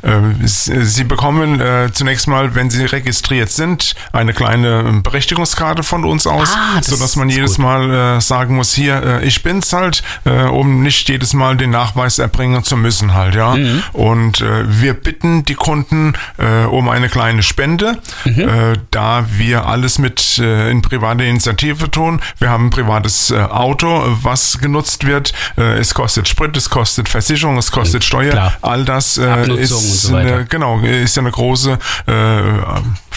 Äh, 0.04 0.44
s- 0.44 0.66
Sie 0.66 1.04
bekommen 1.06 1.62
äh, 1.62 1.90
zunächst 1.94 2.28
mal, 2.28 2.54
wenn 2.56 2.70
Sie 2.70 2.84
registriert 2.84 3.50
sind, 3.50 3.96
eine 4.12 4.34
kleine 4.34 4.80
äh, 4.98 5.02
Berechtigungskarte 5.02 5.84
von 5.84 6.04
uns 6.04 6.28
aus, 6.28 6.50
Ah, 6.54 6.78
das 6.78 6.88
sodass 6.88 7.16
man 7.16 7.30
jedes 7.30 7.56
gut. 7.56 7.60
Mal 7.66 8.18
äh, 8.18 8.22
sagen 8.22 8.56
muss, 8.58 8.74
hier, 8.74 9.02
äh, 9.22 9.26
ich 9.26 9.42
bin's 9.42 9.72
halt, 9.72 10.04
äh, 10.26 10.32
um 10.44 10.82
nicht 10.84 11.08
jedes 11.08 11.34
Mal 11.34 11.56
den 11.56 11.70
Nachweis 11.70 12.20
erbringen 12.20 12.64
zu 12.66 12.76
müssen 12.76 13.14
halt, 13.14 13.36
ja. 13.36 13.56
Mhm. 13.56 13.84
Und 13.94 14.42
äh, 14.42 14.64
wir 14.82 14.96
bitten 14.96 15.46
die 15.46 15.56
Kunden 15.56 16.14
äh, 16.38 16.66
um 16.66 16.90
eine 16.90 17.08
kleine 17.08 17.42
Spende, 17.44 18.00
Mhm. 18.26 18.40
äh, 18.50 18.74
da 18.92 19.26
wir 19.32 19.66
alles 19.68 19.98
mit 19.98 20.38
äh, 20.40 20.70
in 20.72 20.82
private 20.92 21.24
Initiative 21.24 21.90
tun. 21.90 22.20
Wir 22.40 22.50
haben 22.50 22.68
ein 22.68 22.70
privates 22.70 23.32
äh, 23.32 23.40
Auto, 23.40 23.88
was 24.24 24.58
genutzt 24.60 25.08
wird. 25.08 25.32
Äh, 25.58 25.80
es 25.80 25.94
kostet 25.94 26.28
Sprit, 26.28 26.56
es 26.58 26.70
kostet 26.70 27.08
Versicherung, 27.08 27.58
es 27.58 27.72
kostet 27.72 28.04
Steuer. 28.04 28.32
Klar. 28.32 28.54
All 28.62 28.84
das 28.84 29.18
äh, 29.18 29.54
ist 29.54 29.70
so 29.70 30.16
eine, 30.16 30.46
genau, 30.46 30.80
ist 30.80 31.16
ja 31.16 31.22
eine 31.22 31.32
große 31.32 31.80
äh, 32.08 32.14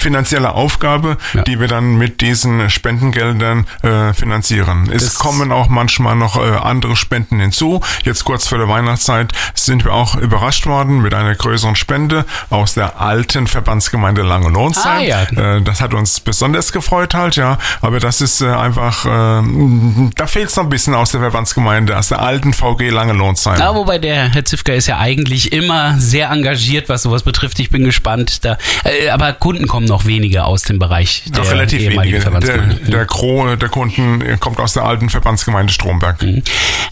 finanzielle 0.05 0.53
Aufgabe, 0.53 1.17
Ja. 1.33 1.43
die 1.45 1.59
wir 1.61 1.67
dann 1.67 1.97
mit 1.97 2.21
diesen 2.21 2.69
Spendengeldern 2.69 3.67
äh, 3.83 4.13
finanzieren. 4.13 4.91
Es 4.93 5.03
Das- 5.05 5.15
kommen 5.15 5.51
auch 5.51 5.69
manchmal 5.69 6.15
noch 6.15 6.37
äh, 6.37 6.57
andere 6.59 6.95
Spenden 6.95 7.41
hinzu. 7.41 7.81
Jetzt 8.03 8.25
kurz 8.27 8.47
vor 8.47 8.59
der 8.59 8.69
Weihnachtszeit 8.69 9.33
sind 9.55 9.85
wir 9.87 9.95
auch 9.95 10.15
überrascht 10.17 10.67
worden 10.67 11.01
mit 11.01 11.15
einer 11.15 11.35
größeren 11.35 11.75
Spende 11.75 12.27
aus 12.51 12.75
der 12.75 13.01
alten 13.01 13.47
Verbandsgemeinde 13.47 14.21
Langenlohnsheim. 14.23 14.99
Ah, 14.99 15.01
ja. 15.01 15.23
äh, 15.57 15.63
das 15.63 15.81
hat 15.81 15.95
uns 15.95 16.21
besonders 16.21 16.71
gefreut 16.73 17.15
halt, 17.15 17.37
ja. 17.37 17.57
Aber 17.81 17.99
das 17.99 18.21
ist 18.21 18.43
äh, 18.43 18.49
einfach, 18.49 19.07
äh, 19.07 20.09
da 20.17 20.27
fehlt 20.27 20.51
es 20.51 20.57
noch 20.57 20.65
ein 20.65 20.69
bisschen 20.71 20.95
aus 20.95 21.13
der 21.13 21.21
Verbandsgemeinde, 21.21 21.97
aus 21.97 22.09
der 22.09 22.21
alten 22.21 22.53
VG 22.53 22.91
Langenlohnsheim. 22.91 23.59
Ja, 23.59 23.75
wobei 23.75 23.99
der 23.99 24.29
Herr 24.35 24.45
Zifka 24.45 24.75
ist 24.75 24.87
ja 24.87 24.99
eigentlich 24.99 25.53
immer 25.53 25.95
sehr 25.99 26.29
engagiert, 26.31 26.91
was 26.91 27.03
sowas 27.03 27.23
betrifft. 27.23 27.59
Ich 27.59 27.71
bin 27.71 27.85
gespannt. 27.85 28.45
Da, 28.45 28.59
äh, 28.85 29.09
aber 29.09 29.33
Kunden 29.33 29.67
kommen 29.67 29.87
noch 29.87 29.94
weniger 30.07 30.47
aus 30.47 30.63
dem 30.63 30.79
Bereich 30.79 31.23
der 31.27 31.43
Doch 31.43 31.51
relativ 31.51 31.81
ehemaligen 31.81 32.15
wenige. 32.15 32.15
Der, 32.15 32.23
Verbandsgemeinde. 32.23 32.91
der 32.91 33.05
Gros 33.07 33.59
der 33.59 33.69
Kunden 33.69 34.41
kommt 34.41 34.59
aus 34.59 34.73
der 34.73 34.85
alten 34.85 35.09
Verbandsgemeinde 35.11 35.73
Stromberg. 35.73 36.23
Mhm. 36.23 36.43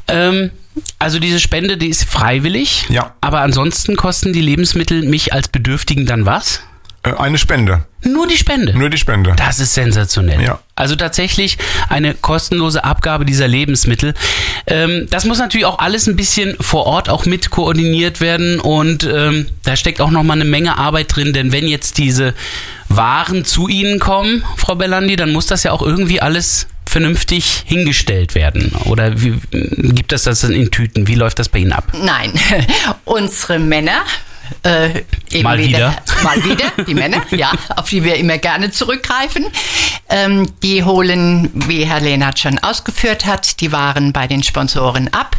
Ähm, 0.08 0.50
also 0.98 1.18
diese 1.18 1.40
Spende, 1.40 1.76
die 1.76 1.88
ist 1.88 2.04
freiwillig. 2.04 2.86
Ja. 2.88 3.14
Aber 3.20 3.40
ansonsten 3.40 3.96
kosten 3.96 4.32
die 4.32 4.40
Lebensmittel 4.40 5.02
mich 5.02 5.32
als 5.32 5.48
Bedürftigen 5.48 6.06
dann 6.06 6.24
was? 6.24 6.62
Äh, 7.02 7.12
Eine 7.14 7.38
Spende. 7.38 7.84
Nur 8.04 8.26
die 8.26 8.36
Spende. 8.36 8.76
Nur 8.76 8.90
die 8.90 8.98
Spende. 8.98 9.34
Das 9.36 9.60
ist 9.60 9.74
sensationell. 9.74 10.42
Ja. 10.42 10.58
Also 10.74 10.96
tatsächlich 10.96 11.58
eine 11.88 12.14
kostenlose 12.14 12.82
Abgabe 12.82 13.24
dieser 13.24 13.46
Lebensmittel. 13.46 14.14
Ähm, 14.66 15.06
das 15.10 15.24
muss 15.24 15.38
natürlich 15.38 15.66
auch 15.66 15.78
alles 15.78 16.06
ein 16.06 16.16
bisschen 16.16 16.56
vor 16.60 16.86
Ort 16.86 17.08
auch 17.08 17.26
mit 17.26 17.50
koordiniert 17.50 18.20
werden 18.20 18.58
und 18.58 19.04
ähm, 19.04 19.48
da 19.64 19.76
steckt 19.76 20.00
auch 20.00 20.10
noch 20.10 20.22
mal 20.22 20.34
eine 20.34 20.44
Menge 20.44 20.78
Arbeit 20.78 21.14
drin, 21.14 21.32
denn 21.32 21.52
wenn 21.52 21.68
jetzt 21.68 21.98
diese 21.98 22.34
Waren 22.88 23.44
zu 23.44 23.68
Ihnen 23.68 23.98
kommen, 23.98 24.44
Frau 24.56 24.74
Bellandi, 24.74 25.16
dann 25.16 25.32
muss 25.32 25.46
das 25.46 25.62
ja 25.62 25.72
auch 25.72 25.82
irgendwie 25.82 26.20
alles 26.20 26.66
vernünftig 26.86 27.62
hingestellt 27.66 28.34
werden. 28.34 28.72
Oder 28.84 29.22
wie, 29.22 29.40
gibt 29.50 30.12
es 30.12 30.24
das 30.24 30.40
dann 30.40 30.52
in 30.52 30.70
Tüten? 30.70 31.08
Wie 31.08 31.14
läuft 31.14 31.38
das 31.38 31.48
bei 31.48 31.60
Ihnen 31.60 31.72
ab? 31.72 31.84
Nein, 31.94 32.32
unsere 33.04 33.58
Männer. 33.58 34.02
Äh, 34.62 35.02
eben 35.30 35.42
Mal 35.42 35.58
wieder. 35.58 35.96
Mal 36.22 36.44
wieder, 36.44 36.70
die 36.86 36.94
Männer, 36.94 37.22
ja, 37.30 37.52
auf 37.76 37.88
die 37.88 38.04
wir 38.04 38.16
immer 38.16 38.38
gerne 38.38 38.70
zurückgreifen. 38.70 39.46
Ähm, 40.08 40.48
die 40.62 40.84
holen, 40.84 41.50
wie 41.66 41.84
Herr 41.84 42.00
Lehnert 42.00 42.38
schon 42.38 42.58
ausgeführt 42.58 43.26
hat, 43.26 43.60
die 43.60 43.72
Waren 43.72 44.12
bei 44.12 44.26
den 44.26 44.42
Sponsoren 44.42 45.08
ab. 45.12 45.36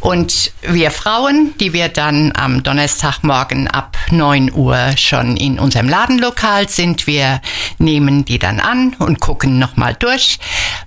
Und 0.00 0.52
wir 0.62 0.90
Frauen, 0.90 1.54
die 1.60 1.72
wir 1.72 1.88
dann 1.88 2.32
am 2.36 2.62
Donnerstagmorgen 2.62 3.68
ab 3.68 3.96
9 4.10 4.52
Uhr 4.52 4.96
schon 4.96 5.36
in 5.36 5.58
unserem 5.58 5.88
Ladenlokal 5.88 6.68
sind, 6.68 7.06
wir 7.06 7.40
nehmen 7.78 8.24
die 8.24 8.38
dann 8.38 8.60
an 8.60 8.94
und 8.98 9.20
gucken 9.20 9.58
nochmal 9.58 9.94
durch. 9.94 10.38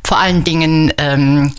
Vor 0.03 0.19
allen 0.19 0.43
Dingen 0.43 0.93
ähm, 0.97 1.53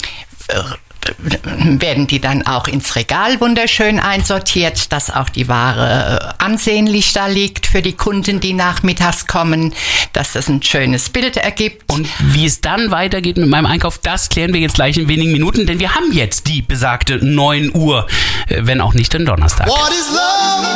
werden 1.19 2.07
die 2.07 2.21
dann 2.21 2.47
auch 2.47 2.69
ins 2.69 2.97
Regal 2.97 3.41
wunderschön 3.41 3.99
einsortiert, 3.99 4.93
dass 4.93 5.11
auch 5.11 5.29
die 5.29 5.49
Ware 5.49 6.35
äh, 6.39 6.45
ansehnlich 6.45 7.13
da 7.13 7.27
liegt 7.27 7.67
für 7.67 7.83
die 7.83 7.95
Kunden, 7.95 8.41
die 8.41 8.53
nachmittags 8.53 9.27
kommen, 9.27 9.75
dass 10.13 10.33
das 10.33 10.49
ein 10.49 10.63
schönes 10.63 11.11
Bild 11.11 11.37
ergibt. 11.37 11.91
Und 11.93 12.09
wie 12.21 12.47
es 12.47 12.61
dann 12.61 12.91
weitergeht 12.91 13.37
mit 13.37 13.49
meinem 13.49 13.67
Einkauf, 13.67 13.99
das 13.99 14.29
klären 14.29 14.53
wir 14.53 14.61
jetzt 14.61 14.75
gleich 14.75 14.97
in 14.97 15.09
wenigen 15.09 15.33
Minuten, 15.33 15.67
denn 15.67 15.79
wir 15.79 15.95
haben 15.95 16.13
jetzt 16.13 16.47
die 16.49 16.63
besagte 16.63 17.25
9 17.25 17.75
Uhr, 17.75 18.07
äh, 18.49 18.61
wenn 18.63 18.81
auch 18.81 18.95
nicht 18.95 19.13
den 19.13 19.25
Donnerstag. 19.25 19.69
What 19.69 19.91
is 19.91 20.09
love? 20.11 20.73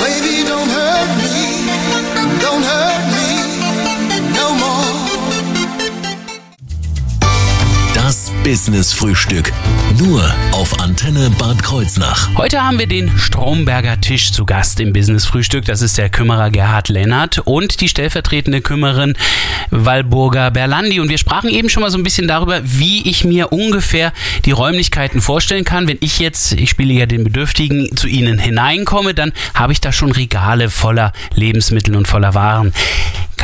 Baby, 0.00 0.48
don't 0.48 0.70
hurt 0.70 1.16
me. 1.16 2.40
Don't 2.40 2.64
hurt 2.64 3.08
me 3.08 3.13
Das 8.04 8.30
Business-Frühstück. 8.44 9.50
Nur 9.98 10.22
auf 10.52 10.78
Antenne 10.78 11.30
Bad 11.38 11.62
Kreuznach. 11.62 12.28
Heute 12.36 12.62
haben 12.62 12.78
wir 12.78 12.86
den 12.86 13.10
Stromberger 13.16 13.98
Tisch 13.98 14.30
zu 14.30 14.44
Gast 14.44 14.78
im 14.78 14.92
Business 14.92 15.24
Frühstück. 15.24 15.64
Das 15.64 15.80
ist 15.80 15.96
der 15.96 16.10
Kümmerer 16.10 16.50
Gerhard 16.50 16.90
Lennart 16.90 17.38
und 17.46 17.80
die 17.80 17.88
stellvertretende 17.88 18.60
Kümmerin 18.60 19.14
Walburga 19.70 20.50
Berlandi. 20.50 21.00
Und 21.00 21.08
wir 21.08 21.16
sprachen 21.16 21.48
eben 21.48 21.70
schon 21.70 21.82
mal 21.82 21.90
so 21.90 21.96
ein 21.96 22.02
bisschen 22.02 22.28
darüber, 22.28 22.60
wie 22.62 23.08
ich 23.08 23.24
mir 23.24 23.52
ungefähr 23.52 24.12
die 24.44 24.52
Räumlichkeiten 24.52 25.22
vorstellen 25.22 25.64
kann. 25.64 25.88
Wenn 25.88 25.96
ich 26.00 26.18
jetzt, 26.18 26.52
ich 26.52 26.68
spiele 26.68 26.92
ja 26.92 27.06
den 27.06 27.24
Bedürftigen, 27.24 27.96
zu 27.96 28.06
Ihnen 28.06 28.38
hineinkomme, 28.38 29.14
dann 29.14 29.32
habe 29.54 29.72
ich 29.72 29.80
da 29.80 29.92
schon 29.92 30.12
Regale 30.12 30.68
voller 30.68 31.14
Lebensmittel 31.34 31.96
und 31.96 32.06
voller 32.06 32.34
Waren. 32.34 32.74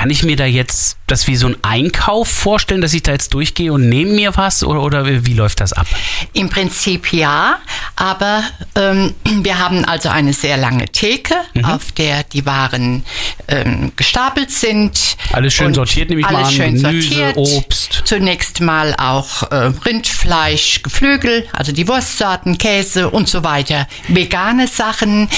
Kann 0.00 0.08
ich 0.08 0.22
mir 0.22 0.34
da 0.34 0.46
jetzt 0.46 0.96
das 1.06 1.26
wie 1.26 1.36
so 1.36 1.48
ein 1.48 1.56
Einkauf 1.60 2.26
vorstellen, 2.26 2.80
dass 2.80 2.94
ich 2.94 3.02
da 3.02 3.12
jetzt 3.12 3.34
durchgehe 3.34 3.70
und 3.70 3.90
nehme 3.90 4.12
mir 4.12 4.34
was 4.34 4.64
oder, 4.64 4.80
oder 4.80 5.26
wie 5.26 5.34
läuft 5.34 5.60
das 5.60 5.74
ab? 5.74 5.86
Im 6.32 6.48
Prinzip 6.48 7.12
ja, 7.12 7.58
aber 7.96 8.42
ähm, 8.76 9.14
wir 9.42 9.58
haben 9.58 9.84
also 9.84 10.08
eine 10.08 10.32
sehr 10.32 10.56
lange 10.56 10.86
Theke, 10.86 11.34
Mhm. 11.52 11.64
auf 11.66 11.92
der 11.92 12.22
die 12.22 12.46
Waren 12.46 13.04
ähm, 13.48 13.92
gestapelt 13.96 14.50
sind. 14.52 15.16
Alles 15.32 15.52
schön 15.52 15.74
sortiert, 15.74 16.08
nehme 16.08 16.20
ich 16.22 16.26
mal 16.30 16.36
alles 16.36 16.48
an. 16.48 16.54
schön 16.54 16.82
Gemüse, 16.82 17.08
sortiert. 17.14 17.36
Obst. 17.36 18.02
Zunächst 18.06 18.60
mal 18.60 18.94
auch 18.96 19.50
äh, 19.50 19.72
Rindfleisch, 19.84 20.82
Geflügel, 20.82 21.46
also 21.52 21.72
die 21.72 21.86
Wurstsorten, 21.88 22.56
Käse 22.56 23.10
und 23.10 23.28
so 23.28 23.44
weiter. 23.44 23.86
Vegane 24.08 24.66
Sachen. 24.66 25.28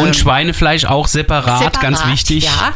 Und 0.00 0.16
Schweinefleisch 0.16 0.86
auch 0.86 1.06
separat, 1.06 1.58
Separat, 1.74 1.80
ganz 1.80 2.06
wichtig. 2.06 2.44
Ja. 2.44 2.72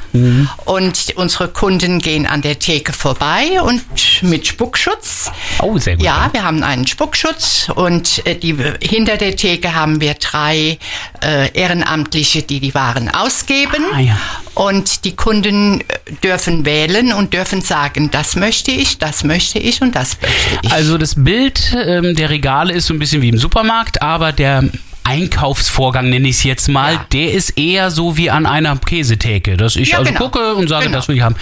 Und 0.66 1.15
unsere 1.16 1.48
Kunden 1.48 2.00
gehen 2.00 2.26
an 2.26 2.42
der 2.42 2.58
Theke 2.58 2.92
vorbei 2.92 3.60
und 3.62 3.82
mit 4.22 4.46
Spuckschutz. 4.46 5.30
Oh, 5.60 5.78
sehr 5.78 5.96
gut. 5.96 6.04
Ja, 6.04 6.30
wir 6.32 6.42
haben 6.42 6.62
einen 6.62 6.86
Spuckschutz 6.86 7.70
und 7.74 8.26
äh, 8.26 8.36
die, 8.36 8.56
hinter 8.80 9.16
der 9.16 9.36
Theke 9.36 9.74
haben 9.74 10.00
wir 10.00 10.14
drei 10.14 10.78
äh, 11.22 11.52
Ehrenamtliche, 11.52 12.42
die 12.42 12.60
die 12.60 12.74
Waren 12.74 13.08
ausgeben. 13.08 13.84
Ah, 13.92 14.00
ja. 14.00 14.18
Und 14.54 15.04
die 15.04 15.14
Kunden 15.16 15.80
äh, 15.80 15.84
dürfen 16.22 16.64
wählen 16.64 17.12
und 17.12 17.34
dürfen 17.34 17.62
sagen, 17.62 18.10
das 18.10 18.36
möchte 18.36 18.70
ich, 18.70 18.98
das 18.98 19.24
möchte 19.24 19.58
ich 19.58 19.82
und 19.82 19.94
das 19.94 20.16
möchte 20.20 20.60
ich. 20.62 20.72
Also 20.72 20.98
das 20.98 21.14
Bild 21.16 21.74
ähm, 21.74 22.14
der 22.14 22.30
Regale 22.30 22.72
ist 22.72 22.86
so 22.86 22.94
ein 22.94 22.98
bisschen 22.98 23.22
wie 23.22 23.28
im 23.28 23.38
Supermarkt, 23.38 24.02
aber 24.02 24.32
der 24.32 24.64
Einkaufsvorgang, 25.06 26.08
nenne 26.08 26.28
ich 26.28 26.36
es 26.36 26.42
jetzt 26.44 26.68
mal, 26.68 26.94
Ja. 26.94 27.06
der 27.12 27.32
ist 27.32 27.56
eher 27.58 27.90
so 27.90 28.16
wie 28.16 28.30
an 28.30 28.44
einer 28.46 28.76
Käsetheke, 28.76 29.56
dass 29.56 29.76
ich 29.76 29.90
Ja, 29.90 29.98
also 29.98 30.12
genau. 30.12 30.24
gucke 30.24 30.54
und 30.54 30.68
sage, 30.68 30.86
Genau. 30.86 30.98
das 30.98 31.08
will 31.08 31.16
ich 31.16 31.22
haben. 31.22 31.36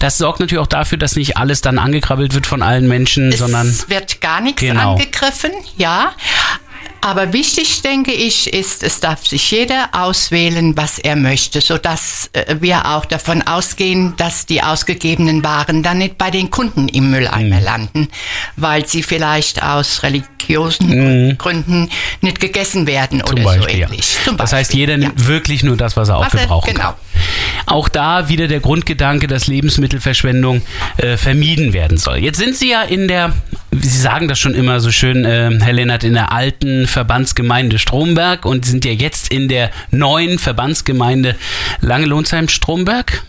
Das 0.00 0.18
sorgt 0.18 0.40
natürlich 0.40 0.62
auch 0.62 0.66
dafür, 0.66 0.98
dass 0.98 1.16
nicht 1.16 1.36
alles 1.36 1.60
dann 1.60 1.78
angekrabbelt 1.78 2.34
wird 2.34 2.46
von 2.46 2.62
allen 2.62 2.88
Menschen, 2.88 3.32
sondern 3.32 3.68
es 3.68 3.88
wird 3.88 4.20
gar 4.20 4.40
nichts 4.40 4.60
Genau. 4.60 4.92
angegriffen, 4.92 5.52
ja. 5.76 6.12
Aber 7.00 7.32
wichtig, 7.34 7.82
denke 7.82 8.12
ich, 8.12 8.52
ist, 8.52 8.82
es 8.82 8.98
darf 9.00 9.26
sich 9.26 9.50
jeder 9.50 9.90
auswählen, 9.92 10.74
was 10.76 10.98
er 10.98 11.16
möchte, 11.16 11.60
sodass 11.60 12.30
äh, 12.32 12.56
wir 12.60 12.86
auch 12.94 13.04
davon 13.04 13.42
ausgehen, 13.42 14.14
dass 14.16 14.46
die 14.46 14.62
ausgegebenen 14.62 15.44
Waren 15.44 15.82
dann 15.82 15.98
nicht 15.98 16.16
bei 16.16 16.30
den 16.30 16.50
Kunden 16.50 16.88
im 16.88 17.10
Mülleimer 17.10 17.58
Mhm. 17.58 17.64
landen, 17.64 18.08
weil 18.56 18.86
sie 18.86 19.02
vielleicht 19.02 19.62
aus 19.62 20.02
religiösen 20.02 21.36
Gründen 21.38 21.90
nicht 22.22 22.40
gegessen 22.40 22.86
werden 22.86 23.18
Mhm. 23.18 23.26
zum 23.26 23.34
oder 23.36 23.44
Beispiel. 23.44 23.62
so 23.74 23.78
ja. 23.80 23.86
ähnlich. 23.88 24.16
Zum 24.24 24.36
Das 24.38 24.52
heißt, 24.54 24.72
jeder 24.74 24.92
ja. 24.92 24.98
nimmt 24.98 25.26
wirklich 25.26 25.62
nur 25.62 25.76
das, 25.76 25.96
was 25.96 26.08
er 26.08 26.16
auch 26.16 26.26
Was 26.26 26.34
er- 26.34 26.40
gebrauchen 26.40 26.72
genau. 26.74 26.84
kann. 26.90 26.94
Auch 27.66 27.88
da 27.88 28.28
wieder 28.28 28.48
der 28.48 28.60
Grundgedanke, 28.60 29.26
dass 29.26 29.46
Lebensmittelverschwendung 29.46 30.62
äh, 30.96 31.16
vermieden 31.16 31.72
werden 31.72 31.98
soll. 31.98 32.18
Jetzt 32.18 32.38
sind 32.38 32.56
Sie 32.56 32.70
ja 32.70 32.82
in 32.82 33.08
der 33.08 33.32
Sie 33.80 33.98
sagen 33.98 34.28
das 34.28 34.38
schon 34.38 34.54
immer 34.54 34.80
so 34.80 34.90
schön, 34.90 35.24
äh, 35.24 35.50
Herr 35.60 35.72
Lennart, 35.72 36.04
in 36.04 36.14
der 36.14 36.32
alten 36.32 36.86
Verbandsgemeinde 36.86 37.78
Stromberg 37.78 38.44
und 38.44 38.64
sind 38.64 38.84
ja 38.84 38.92
jetzt 38.92 39.32
in 39.32 39.48
der 39.48 39.70
neuen 39.90 40.38
Verbandsgemeinde 40.38 41.34
Langelohnsheim-Stromberg. 41.80 43.22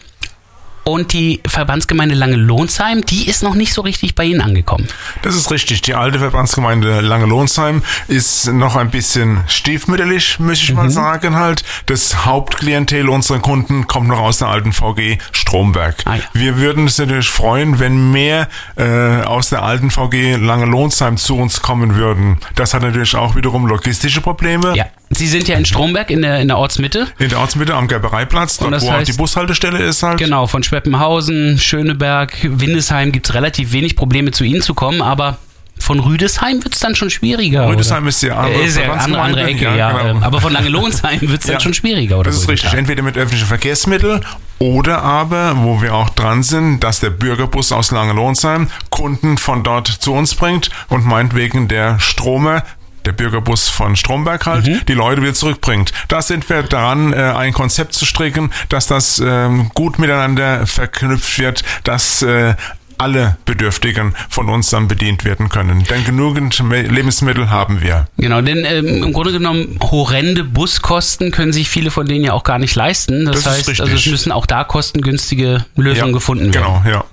Und 0.88 1.14
die 1.14 1.42
Verbandsgemeinde 1.48 2.14
Lange-Lohnsheim, 2.14 3.04
die 3.06 3.28
ist 3.28 3.42
noch 3.42 3.56
nicht 3.56 3.74
so 3.74 3.82
richtig 3.82 4.14
bei 4.14 4.24
Ihnen 4.26 4.42
angekommen. 4.42 4.88
Das 5.24 5.36
ist 5.36 5.50
richtig. 5.50 5.82
Die 5.82 5.96
alte 5.96 6.20
Verbandsgemeinde 6.20 7.02
Lange-Lohnsheim 7.02 7.82
ist 8.08 8.46
noch 8.54 8.76
ein 8.76 8.92
bisschen 8.92 9.40
stiefmütterlich, 9.48 10.40
muss 10.40 10.62
ich 10.62 10.70
Mhm. 10.70 10.76
mal 10.76 10.90
sagen 10.92 11.36
halt. 11.36 11.64
Das 11.88 12.26
Hauptklientel 12.26 13.10
unserer 13.10 13.40
Kunden 13.40 13.88
kommt 13.88 14.10
noch 14.10 14.20
aus 14.20 14.38
der 14.38 14.50
alten 14.50 14.74
VG 14.74 15.18
Stromberg. 15.32 15.96
Ah, 16.06 16.16
ja. 16.18 16.22
Wir 16.34 16.58
würden 16.60 16.84
uns 16.84 17.00
natürlich 17.00 17.30
freuen, 17.30 17.80
wenn 17.80 18.12
mehr 18.12 18.48
äh, 18.78 19.22
aus 19.24 19.50
der 19.50 19.64
alten 19.64 19.90
VG 19.90 20.36
Lange-Lohnsheim 20.36 21.18
zu 21.18 21.36
uns 21.38 21.64
kommen 21.64 21.96
würden. 21.96 22.38
Das 22.56 22.76
hat 22.76 22.84
natürlich 22.84 23.16
auch 23.16 23.36
wiederum 23.36 23.66
logistische 23.66 24.22
Probleme. 24.22 24.76
Ja. 24.78 24.86
Sie 25.12 25.28
sind 25.28 25.48
ja 25.48 25.56
in 25.58 25.66
Stromberg 25.66 26.10
in 26.10 26.22
der, 26.24 26.40
in 26.40 26.48
der 26.48 26.58
Ortsmitte. 26.58 27.08
In 27.20 27.30
der 27.30 27.40
Ortsmitte 27.40 27.76
am 27.76 27.88
Gerbereiplatz, 27.88 28.58
dort 28.58 28.74
das 28.74 28.84
wo 28.84 28.90
auch 28.90 28.94
heißt- 28.96 29.06
die 29.06 29.14
Bushaltestelle 29.14 29.80
ist 29.84 30.02
halt. 30.04 30.18
Genau, 30.18 30.48
von 30.48 30.64
Schweppenhausen, 30.64 31.60
Schöneberg, 31.60 32.34
Windesheim 32.44 33.12
gibt 33.12 33.28
es 33.30 33.36
relativ 33.36 33.72
wenig 33.72 33.96
Probleme 33.96 34.32
zu 34.32 34.44
Ihnen 34.44 34.62
zu 34.62 34.74
kommen, 34.74 35.02
aber 35.02 35.38
von 35.78 36.00
Rüdesheim 36.00 36.64
wird 36.64 36.74
es 36.74 36.80
dann 36.80 36.96
schon 36.96 37.10
schwieriger. 37.10 37.68
Rüdesheim 37.68 38.04
oder? 38.04 38.10
ist 38.10 38.22
die 38.24 38.32
andere 38.32 38.62
Äh, 38.62 38.66
ist 38.66 38.78
ja 38.78 38.92
andere, 38.94 39.22
andere 39.22 39.44
Ecke, 39.44 39.66
ja. 39.66 39.76
Ja, 39.76 39.92
genau. 40.14 40.26
Aber 40.26 40.42
von 40.42 40.54
Langelohnsheim 40.54 41.20
wird 41.22 41.42
es 41.42 41.46
dann 41.48 41.54
Ja. 41.56 41.60
schon 41.60 41.74
schwieriger, 41.74 42.18
oder? 42.18 42.32
Das 42.32 42.40
ist 42.40 42.48
richtig. 42.50 42.72
Sie 42.72 42.78
Entweder 42.78 43.04
mit 43.04 43.18
öffentlichen 43.18 43.48
Verkehrsmitteln 43.48 44.26
oder 44.58 45.02
aber, 45.04 45.54
wo 45.64 45.82
wir 45.82 45.94
auch 45.94 46.10
dran 46.12 46.42
sind, 46.44 46.80
dass 46.80 47.02
der 47.02 47.10
Bürgerbus 47.10 47.74
aus 47.74 47.92
Langelohnsheim 47.92 48.70
Kunden 48.90 49.38
von 49.38 49.64
dort 49.64 49.88
zu 49.88 50.14
uns 50.14 50.34
bringt 50.34 50.70
und 50.88 51.06
meinetwegen 51.06 51.68
der 51.68 52.00
Stromer 52.00 52.64
der 53.06 53.12
Bürgerbus 53.14 53.70
von 53.70 53.96
Stromberg 53.96 54.46
halt, 54.46 54.68
Mhm. 54.68 54.82
die 54.88 54.94
Leute 54.94 55.22
wieder 55.22 55.34
zurückbringt. 55.34 55.92
Da 56.08 56.22
sind 56.22 56.48
wir 56.50 56.64
dran, 56.64 57.14
äh, 57.14 57.18
ein 57.18 57.54
Konzept 57.54 57.94
zu 57.94 58.06
stricken, 58.06 58.52
dass 58.70 58.88
das 58.88 59.22
ähm, 59.24 59.70
gut 59.74 60.00
miteinander 60.00 60.66
verknüpft 60.68 61.40
wird, 61.40 61.64
dass 61.84 62.22
äh, 62.22 62.56
alle 62.98 63.36
Bedürftigen 63.44 64.16
von 64.30 64.48
uns 64.48 64.70
dann 64.70 64.88
bedient 64.88 65.26
werden 65.26 65.50
können. 65.50 65.84
Denn 65.84 66.06
genügend 66.06 66.58
Lebensmittel 66.60 67.50
haben 67.50 67.82
wir. 67.82 68.08
Genau, 68.18 68.40
denn 68.42 68.64
ähm, 68.64 69.04
im 69.04 69.12
Grunde 69.12 69.34
genommen 69.34 69.78
horrende 69.82 70.46
Buskosten 70.46 71.32
können 71.32 71.52
sich 71.52 71.68
viele 71.68 71.92
von 71.92 72.08
denen 72.08 72.24
ja 72.24 72.32
auch 72.32 72.46
gar 72.46 72.58
nicht 72.58 72.74
leisten. 72.76 73.26
Das, 73.26 73.44
Das 73.44 73.54
heißt, 73.68 73.82
also 73.82 73.94
es 73.94 74.06
müssen 74.06 74.32
auch 74.32 74.46
da 74.46 74.64
kostengünstige 74.64 75.66
Lösungen 75.76 76.14
gefunden 76.14 76.54
werden. 76.54 76.84
Genau, 76.84 76.84
ja. 76.90 77.04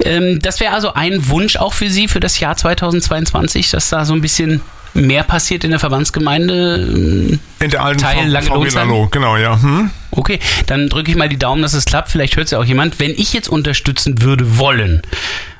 Ähm, 0.00 0.40
das 0.42 0.60
wäre 0.60 0.74
also 0.74 0.92
ein 0.92 1.28
Wunsch 1.30 1.56
auch 1.56 1.72
für 1.72 1.88
Sie 1.88 2.06
für 2.06 2.20
das 2.20 2.38
Jahr 2.38 2.56
2022, 2.56 3.70
dass 3.70 3.88
da 3.88 4.04
so 4.04 4.12
ein 4.12 4.20
bisschen 4.20 4.60
mehr 4.94 5.22
passiert 5.22 5.64
in 5.64 5.70
der 5.70 5.80
Verbandsgemeinde. 5.80 6.76
Ähm, 6.88 7.38
In 7.60 7.70
der 7.70 7.82
alten 7.84 8.00
Teil 8.00 8.16
V- 8.26 8.28
Lange 8.32 8.46
VG 8.46 8.54
Lohnsheim? 8.54 8.88
Lalo, 8.88 9.08
genau, 9.10 9.36
ja. 9.36 9.60
Hm? 9.60 9.90
Okay, 10.10 10.38
dann 10.66 10.88
drücke 10.88 11.10
ich 11.10 11.16
mal 11.16 11.28
die 11.28 11.38
Daumen, 11.38 11.62
dass 11.62 11.74
es 11.74 11.84
klappt. 11.84 12.10
Vielleicht 12.10 12.36
hört 12.36 12.46
es 12.46 12.50
ja 12.52 12.58
auch 12.58 12.64
jemand. 12.64 12.98
Wenn 13.00 13.10
ich 13.10 13.32
jetzt 13.32 13.48
unterstützen 13.48 14.22
würde 14.22 14.58
wollen, 14.58 15.02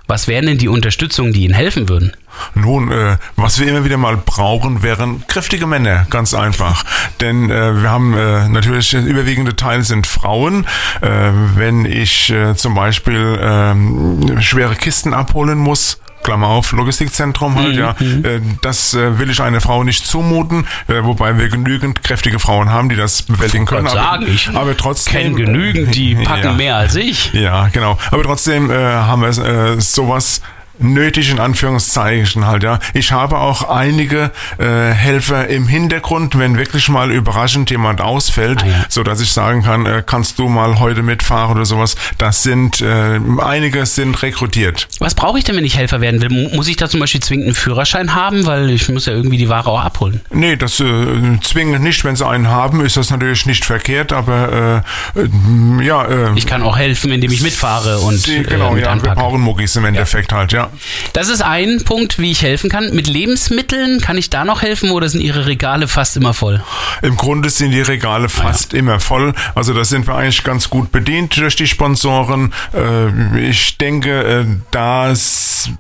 was 0.06 0.26
wären 0.26 0.46
denn 0.46 0.56
die 0.56 0.68
Unterstützungen, 0.68 1.34
die 1.34 1.44
Ihnen 1.44 1.52
helfen 1.52 1.88
würden? 1.90 2.12
Nun, 2.54 2.90
äh, 2.90 3.18
was 3.36 3.60
wir 3.60 3.68
immer 3.68 3.84
wieder 3.84 3.98
mal 3.98 4.16
brauchen, 4.16 4.82
wären 4.82 5.22
kräftige 5.28 5.66
Männer, 5.66 6.06
ganz 6.08 6.32
einfach. 6.32 6.84
Denn 7.20 7.50
äh, 7.50 7.82
wir 7.82 7.90
haben 7.90 8.14
äh, 8.16 8.48
natürlich, 8.48 8.90
der 8.90 9.04
überwiegende 9.04 9.54
Teil 9.54 9.82
sind 9.82 10.06
Frauen. 10.06 10.66
Äh, 11.02 11.08
wenn 11.56 11.84
ich 11.84 12.30
äh, 12.30 12.54
zum 12.56 12.74
Beispiel 12.74 13.38
ähm, 13.42 14.40
schwere 14.40 14.76
Kisten 14.76 15.12
abholen 15.12 15.58
muss, 15.58 16.00
Klammer 16.22 16.48
auf, 16.48 16.72
Logistikzentrum 16.72 17.54
halt, 17.56 17.76
ja. 17.76 17.90
Äh, 18.00 18.40
das 18.60 18.94
äh, 18.94 19.18
will 19.18 19.30
ich 19.30 19.40
einer 19.40 19.60
Frau 19.60 19.84
nicht 19.84 20.06
zumuten, 20.06 20.66
äh, 20.88 21.02
wobei 21.04 21.38
wir 21.38 21.48
genügend 21.48 22.02
kräftige 22.04 22.38
Frauen 22.38 22.70
haben, 22.70 22.88
die 22.88 22.96
das 22.96 23.22
bewältigen 23.22 23.64
können. 23.66 23.84
Gott 23.84 23.94
sagen, 23.94 24.26
ich 24.28 24.48
aber 24.54 24.76
trotzdem. 24.76 25.12
kenne 25.12 25.34
genügend, 25.36 25.94
die 25.94 26.14
packen 26.24 26.44
Ja. 26.44 26.52
mehr 26.52 26.76
als 26.76 26.96
ich. 26.96 27.32
Ja, 27.32 27.68
genau. 27.68 27.98
Aber 28.10 28.22
trotzdem 28.22 28.70
äh, 28.70 28.74
haben 28.74 29.22
wir 29.22 29.28
äh, 29.28 29.80
sowas 29.80 30.42
nötig 30.78 31.30
in 31.30 31.38
Anführungszeichen 31.40 32.46
halt, 32.46 32.62
ja. 32.62 32.78
Ich 32.94 33.12
habe 33.12 33.38
auch 33.38 33.68
einige 33.68 34.30
äh, 34.58 34.90
Helfer 34.92 35.48
im 35.48 35.66
Hintergrund, 35.68 36.38
wenn 36.38 36.56
wirklich 36.56 36.88
mal 36.88 37.10
überraschend 37.10 37.70
jemand 37.70 38.00
ausfällt, 38.00 38.62
Ah, 38.62 38.66
ja. 38.66 38.84
so 38.88 39.02
dass 39.02 39.20
ich 39.20 39.32
sagen 39.32 39.62
kann, 39.62 39.86
äh, 39.86 40.02
kannst 40.04 40.38
du 40.38 40.48
mal 40.48 40.78
heute 40.80 41.02
mitfahren 41.02 41.56
oder 41.56 41.64
sowas. 41.64 41.96
Das 42.18 42.42
sind, 42.42 42.80
äh, 42.80 43.18
einige 43.40 43.86
sind 43.86 44.20
rekrutiert. 44.22 44.88
Was 45.00 45.14
brauche 45.14 45.38
ich 45.38 45.44
denn, 45.44 45.56
wenn 45.56 45.64
ich 45.64 45.76
Helfer 45.76 46.00
werden 46.00 46.20
will? 46.20 46.28
Mu- 46.30 46.54
Muss 46.56 46.68
ich 46.68 46.76
da 46.76 46.88
zum 46.88 47.00
Beispiel 47.00 47.20
zwingend 47.20 47.46
einen 47.46 47.54
Führerschein 47.54 48.14
haben, 48.14 48.46
weil 48.46 48.70
ich 48.70 48.88
muss 48.88 49.06
ja 49.06 49.12
irgendwie 49.12 49.36
die 49.38 49.48
Ware 49.48 49.68
auch 49.70 49.80
abholen. 49.80 50.20
Nee, 50.30 50.56
das 50.56 50.80
äh, 50.80 50.84
zwingend 51.42 51.82
nicht. 51.82 52.04
Wenn 52.04 52.16
sie 52.16 52.26
einen 52.26 52.48
haben, 52.48 52.84
ist 52.84 52.96
das 52.96 53.10
natürlich 53.10 53.46
nicht 53.46 53.64
verkehrt, 53.64 54.12
aber 54.12 54.82
äh, 55.16 55.20
äh, 55.20 55.84
ja, 55.84 56.04
äh, 56.04 56.30
Ich 56.36 56.46
kann 56.46 56.62
auch 56.62 56.76
helfen, 56.76 57.10
indem 57.12 57.30
ich 57.32 57.40
mitfahre 57.42 57.98
und 57.98 58.26
die, 58.26 58.36
äh, 58.38 58.42
genau, 58.44 58.70
mit 58.72 58.82
ja, 58.82 58.86
wir 58.88 58.92
anpacke. 58.92 59.16
brauchen 59.20 59.40
Muckis 59.40 59.76
im 59.76 59.84
Endeffekt 59.84 60.32
halt, 60.32 60.52
ja. 60.52 60.67
Das 61.12 61.28
ist 61.28 61.42
ein 61.42 61.82
Punkt, 61.84 62.18
wie 62.18 62.30
ich 62.30 62.42
helfen 62.42 62.70
kann. 62.70 62.94
Mit 62.94 63.06
Lebensmitteln 63.06 64.00
kann 64.00 64.16
ich 64.16 64.30
da 64.30 64.44
noch 64.44 64.62
helfen 64.62 64.90
oder 64.90 65.08
sind 65.08 65.20
Ihre 65.20 65.46
Regale 65.46 65.88
fast 65.88 66.16
immer 66.16 66.34
voll? 66.34 66.62
Im 67.02 67.16
Grunde 67.16 67.50
sind 67.50 67.72
die 67.72 67.80
Regale 67.80 68.28
fast 68.28 68.74
immer 68.74 69.00
voll. 69.00 69.34
Also 69.54 69.74
da 69.74 69.84
sind 69.84 70.06
wir 70.06 70.14
eigentlich 70.14 70.44
ganz 70.44 70.70
gut 70.70 70.92
bedient 70.92 71.36
durch 71.36 71.56
die 71.56 71.66
Sponsoren. 71.66 72.52
Äh, 72.74 73.48
ich 73.48 73.78
denke, 73.78 74.22
äh, 74.22 74.46
da 74.70 75.12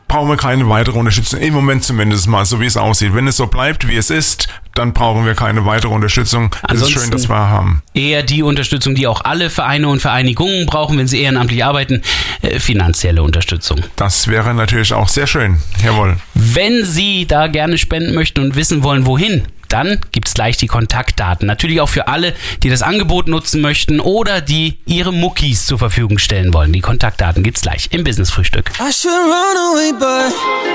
brauchen 0.06 0.28
wir 0.28 0.36
keine 0.36 0.68
weitere 0.68 0.98
Unterstützung. 0.98 1.40
Im 1.40 1.54
Moment 1.54 1.84
zumindest 1.84 2.26
mal, 2.26 2.44
so 2.44 2.60
wie 2.60 2.66
es 2.66 2.76
aussieht. 2.76 3.14
Wenn 3.14 3.26
es 3.26 3.36
so 3.36 3.46
bleibt, 3.46 3.88
wie 3.88 3.96
es 3.96 4.10
ist, 4.10 4.48
dann 4.78 4.92
brauchen 4.92 5.26
wir 5.26 5.34
keine 5.34 5.66
weitere 5.66 5.92
Unterstützung. 5.92 6.54
Es 6.72 6.80
ist 6.80 6.90
schön, 6.90 7.10
dass 7.10 7.28
wir 7.28 7.36
haben. 7.36 7.82
Eher 7.94 8.22
die 8.22 8.42
Unterstützung, 8.42 8.94
die 8.94 9.06
auch 9.06 9.22
alle 9.22 9.50
Vereine 9.50 9.88
und 9.88 10.00
Vereinigungen 10.00 10.66
brauchen, 10.66 10.96
wenn 10.98 11.08
sie 11.08 11.20
ehrenamtlich 11.20 11.64
arbeiten, 11.64 12.02
äh, 12.42 12.60
finanzielle 12.60 13.22
Unterstützung. 13.22 13.80
Das 13.96 14.28
wäre 14.28 14.54
natürlich 14.54 14.92
auch 14.92 15.08
sehr 15.08 15.26
schön. 15.26 15.58
Jawohl. 15.84 16.16
Wenn 16.34 16.84
Sie 16.84 17.26
da 17.26 17.48
gerne 17.48 17.76
spenden 17.76 18.14
möchten 18.14 18.40
und 18.40 18.54
wissen 18.54 18.82
wollen, 18.84 19.06
wohin, 19.06 19.42
dann 19.68 20.00
gibt's 20.12 20.34
gleich 20.34 20.56
die 20.56 20.66
Kontaktdaten. 20.66 21.46
Natürlich 21.46 21.80
auch 21.80 21.88
für 21.88 22.08
alle, 22.08 22.34
die 22.62 22.70
das 22.70 22.82
Angebot 22.82 23.28
nutzen 23.28 23.60
möchten 23.60 24.00
oder 24.00 24.40
die 24.40 24.78
ihre 24.86 25.12
Muckis 25.12 25.66
zur 25.66 25.78
Verfügung 25.78 26.18
stellen 26.18 26.54
wollen. 26.54 26.72
Die 26.72 26.80
Kontaktdaten 26.80 27.42
gibt's 27.42 27.62
gleich 27.62 27.88
im 27.90 28.04
Business-Frühstück. 28.04 28.70
I 28.80 28.92
should 28.92 29.12
run 29.12 29.56
away, 29.72 29.92
but 29.92 30.32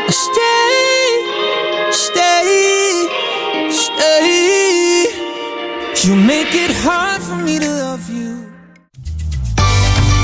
I 0.08 0.12
stay, 0.12 1.14
stay, 1.92 3.23
stay. 3.74 5.06
You 6.04 6.16
make 6.16 6.54
it 6.54 6.72
hard 6.86 7.22
for 7.22 7.36
me 7.36 7.60
to 7.60 7.66
love 7.66 8.10
you. 8.10 8.46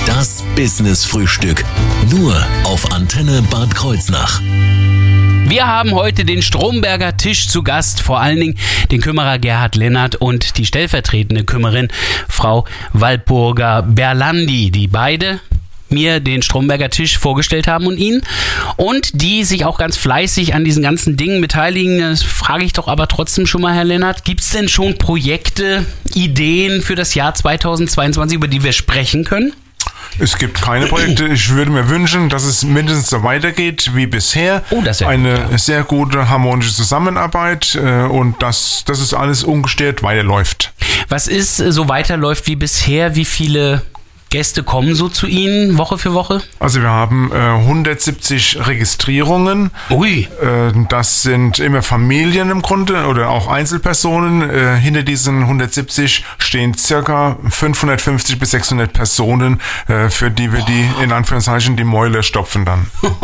Das 0.05 0.43
Business 0.55 1.05
Frühstück. 1.05 1.63
Nur 2.11 2.35
auf 2.63 2.91
Antenne 2.91 3.41
Bad 3.49 3.73
Kreuznach. 3.73 4.41
Wir 5.49 5.65
haben 5.65 5.93
heute 5.93 6.25
den 6.25 6.43
Stromberger 6.43 7.17
Tisch 7.17 7.47
zu 7.47 7.63
Gast, 7.63 8.01
vor 8.01 8.19
allen 8.19 8.39
Dingen 8.39 8.57
den 8.91 9.01
Kümmerer 9.01 9.39
Gerhard 9.39 9.75
Lennart 9.75 10.15
und 10.15 10.57
die 10.57 10.65
stellvertretende 10.65 11.43
Kümmerin 11.43 11.87
Frau 12.27 12.65
Walpurger 12.93 13.81
Berlandi, 13.81 14.69
die 14.69 14.87
beide 14.87 15.39
mir 15.91 16.19
den 16.19 16.41
Stromberger 16.41 16.89
Tisch 16.89 17.17
vorgestellt 17.17 17.67
haben 17.67 17.87
und 17.87 17.97
ihn 17.97 18.21
und 18.77 19.21
die 19.21 19.43
sich 19.43 19.65
auch 19.65 19.77
ganz 19.77 19.97
fleißig 19.97 20.53
an 20.53 20.63
diesen 20.63 20.83
ganzen 20.83 21.17
Dingen 21.17 21.41
beteiligen. 21.41 21.99
Das 21.99 22.23
frage 22.23 22.63
ich 22.63 22.73
doch 22.73 22.87
aber 22.87 23.07
trotzdem 23.07 23.45
schon 23.45 23.61
mal, 23.61 23.73
Herr 23.73 23.83
Lennart, 23.83 24.25
gibt 24.25 24.41
es 24.41 24.51
denn 24.51 24.69
schon 24.69 24.97
Projekte, 24.97 25.85
Ideen 26.13 26.81
für 26.81 26.95
das 26.95 27.15
Jahr 27.15 27.33
2022, 27.33 28.35
über 28.35 28.47
die 28.47 28.63
wir 28.63 28.73
sprechen 28.73 29.23
können? 29.23 29.53
Es 30.17 30.37
gibt 30.37 30.61
keine 30.61 30.87
Projekte. 30.87 31.27
Ich 31.27 31.49
würde 31.49 31.71
mir 31.71 31.87
wünschen, 31.87 32.29
dass 32.29 32.43
es 32.43 32.63
mindestens 32.63 33.09
so 33.09 33.23
weitergeht 33.23 33.91
wie 33.93 34.07
bisher. 34.07 34.63
Oh, 34.71 34.81
das 34.81 35.01
Eine 35.01 35.35
gut, 35.35 35.51
ja. 35.51 35.57
sehr 35.57 35.83
gute 35.83 36.29
harmonische 36.29 36.73
Zusammenarbeit 36.73 37.75
äh, 37.75 38.03
und 38.03 38.41
dass, 38.41 38.83
dass 38.85 38.99
es 38.99 39.13
alles 39.13 39.43
ungestört 39.43 40.03
weiterläuft. 40.03 40.73
Was 41.07 41.27
ist 41.27 41.57
so 41.57 41.87
weiterläuft 41.87 42.47
wie 42.47 42.55
bisher? 42.55 43.15
Wie 43.15 43.25
viele 43.25 43.81
Gäste 44.29 44.61
kommen 44.61 44.93
so 44.93 45.09
zu 45.09 45.25
Ihnen 45.25 45.77
Woche 45.79 45.97
für 45.97 46.13
Woche? 46.13 46.41
Also 46.59 46.81
wir 46.81 46.89
haben 46.89 47.31
äh, 47.33 47.35
170 47.35 48.67
Registrierungen. 48.67 49.71
Ui. 49.89 50.27
Äh, 50.41 50.71
das 50.87 51.23
sind 51.23 51.57
immer 51.57 51.81
Familien 51.81 52.51
im 52.51 52.61
Grunde 52.61 53.07
oder 53.07 53.29
auch 53.29 53.47
Einzelpersonen. 53.47 54.47
Äh, 54.47 54.75
hinter 54.77 55.01
diesen 55.01 55.41
170 55.41 56.23
stehen 56.37 56.75
circa 56.75 57.37
550 57.49 58.37
bis 58.37 58.51
600 58.51 58.93
Personen, 58.93 59.61
äh, 59.87 60.09
für 60.09 60.29
die 60.29 60.53
wir 60.53 60.61
die 60.61 60.87
in 61.03 61.11
Anführungszeichen 61.11 61.75
die 61.75 61.83
Mäule 61.83 62.21
stopfen 62.21 62.65
dann. 62.65 62.87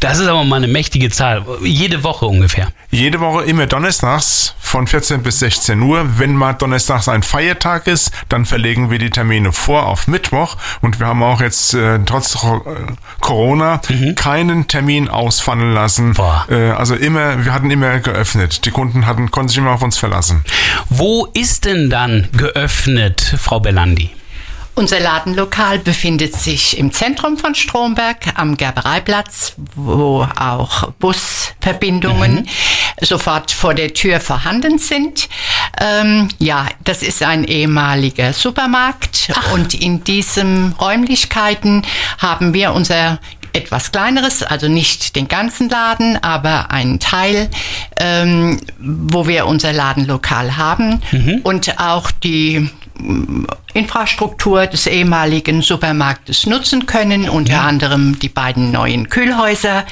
Das 0.00 0.18
ist 0.18 0.26
aber 0.26 0.42
mal 0.42 0.56
eine 0.56 0.66
mächtige 0.66 1.10
Zahl. 1.10 1.44
Jede 1.62 2.02
Woche 2.02 2.26
ungefähr. 2.26 2.72
Jede 2.94 3.20
Woche 3.20 3.44
immer 3.44 3.66
donnerstags 3.66 4.54
von 4.60 4.86
14 4.86 5.22
bis 5.22 5.38
16 5.38 5.80
Uhr. 5.80 6.18
Wenn 6.18 6.36
mal 6.36 6.52
donnerstags 6.52 7.08
ein 7.08 7.22
Feiertag 7.22 7.86
ist, 7.86 8.10
dann 8.28 8.44
verlegen 8.44 8.90
wir 8.90 8.98
die 8.98 9.08
Termine 9.08 9.50
vor 9.50 9.86
auf 9.86 10.08
Mittwoch. 10.08 10.58
Und 10.82 11.00
wir 11.00 11.06
haben 11.06 11.22
auch 11.22 11.40
jetzt 11.40 11.72
äh, 11.72 12.00
trotz 12.04 12.34
äh, 12.44 12.58
Corona 13.22 13.80
keinen 14.16 14.68
Termin 14.68 15.08
ausfallen 15.08 15.72
lassen. 15.72 16.14
Äh, 16.50 16.72
also 16.72 16.94
immer, 16.94 17.46
wir 17.46 17.54
hatten 17.54 17.70
immer 17.70 17.98
geöffnet. 17.98 18.66
Die 18.66 18.70
Kunden 18.70 19.06
hatten, 19.06 19.30
konnten 19.30 19.48
sich 19.48 19.56
immer 19.56 19.70
auf 19.70 19.82
uns 19.82 19.96
verlassen. 19.96 20.44
Wo 20.90 21.26
ist 21.32 21.64
denn 21.64 21.88
dann 21.88 22.28
geöffnet, 22.36 23.36
Frau 23.38 23.58
Bellandi? 23.58 24.10
Unser 24.74 25.00
Ladenlokal 25.00 25.78
befindet 25.78 26.34
sich 26.34 26.78
im 26.78 26.92
Zentrum 26.92 27.36
von 27.36 27.54
Stromberg 27.54 28.32
am 28.36 28.56
Gerbereiplatz, 28.56 29.54
wo 29.76 30.26
auch 30.34 30.92
Busverbindungen 30.92 32.48
sofort 33.00 33.50
vor 33.50 33.74
der 33.74 33.92
Tür 33.92 34.18
vorhanden 34.18 34.78
sind. 34.78 35.28
Ähm, 35.78 36.28
ja, 36.38 36.66
das 36.84 37.02
ist 37.02 37.22
ein 37.22 37.44
ehemaliger 37.44 38.32
Supermarkt 38.32 39.30
und 39.52 39.74
in 39.74 40.04
diesen 40.04 40.72
Räumlichkeiten 40.80 41.82
haben 42.18 42.54
wir 42.54 42.72
unser 42.72 43.18
etwas 43.52 43.92
kleineres, 43.92 44.42
also 44.42 44.68
nicht 44.68 45.14
den 45.16 45.28
ganzen 45.28 45.68
Laden, 45.68 46.16
aber 46.22 46.70
einen 46.70 46.98
Teil, 46.98 47.50
ähm, 47.98 48.58
wo 48.78 49.26
wir 49.26 49.44
unser 49.46 49.74
Ladenlokal 49.74 50.56
haben 50.56 51.02
und 51.42 51.78
auch 51.78 52.10
die 52.10 52.70
Infrastruktur 53.74 54.66
des 54.66 54.86
ehemaligen 54.86 55.62
Supermarktes 55.62 56.46
nutzen 56.46 56.86
können, 56.86 57.28
unter 57.28 57.62
anderem 57.62 58.18
die 58.18 58.28
beiden 58.28 58.70
neuen 58.70 59.08
Kühlhäuser, 59.08 59.84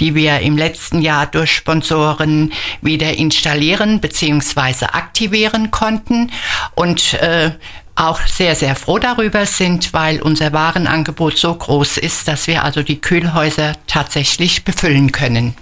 die 0.00 0.14
wir 0.14 0.40
im 0.40 0.56
letzten 0.56 1.02
Jahr 1.02 1.26
durch 1.26 1.52
Sponsoren 1.52 2.52
wieder 2.80 3.14
installieren 3.14 4.00
bzw. 4.00 4.86
aktivieren 4.86 5.70
konnten 5.70 6.30
und 6.74 7.14
äh, 7.14 7.52
auch 7.96 8.20
sehr, 8.26 8.54
sehr 8.54 8.74
froh 8.74 8.98
darüber 8.98 9.46
sind, 9.46 9.92
weil 9.92 10.20
unser 10.20 10.52
Warenangebot 10.52 11.38
so 11.38 11.54
groß 11.54 11.98
ist, 11.98 12.26
dass 12.26 12.46
wir 12.46 12.64
also 12.64 12.82
die 12.82 13.00
Kühlhäuser 13.00 13.74
tatsächlich 13.86 14.64
befüllen 14.64 15.12
können. 15.12 15.54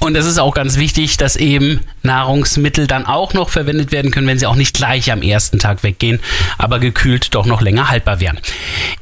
Und 0.00 0.16
es 0.16 0.26
ist 0.26 0.38
auch 0.38 0.54
ganz 0.54 0.76
wichtig, 0.76 1.16
dass 1.18 1.36
eben 1.36 1.80
Nahrungsmittel 2.04 2.86
dann 2.86 3.06
auch 3.06 3.32
noch 3.34 3.48
verwendet 3.50 3.92
werden 3.92 4.10
können, 4.10 4.26
wenn 4.26 4.38
sie 4.38 4.46
auch 4.46 4.54
nicht 4.56 4.76
gleich 4.76 5.10
am 5.12 5.22
ersten 5.22 5.58
Tag 5.58 5.82
weggehen, 5.82 6.20
aber 6.58 6.78
gekühlt 6.78 7.34
doch 7.34 7.46
noch 7.46 7.60
länger 7.62 7.90
haltbar 7.90 8.20
wären. 8.20 8.38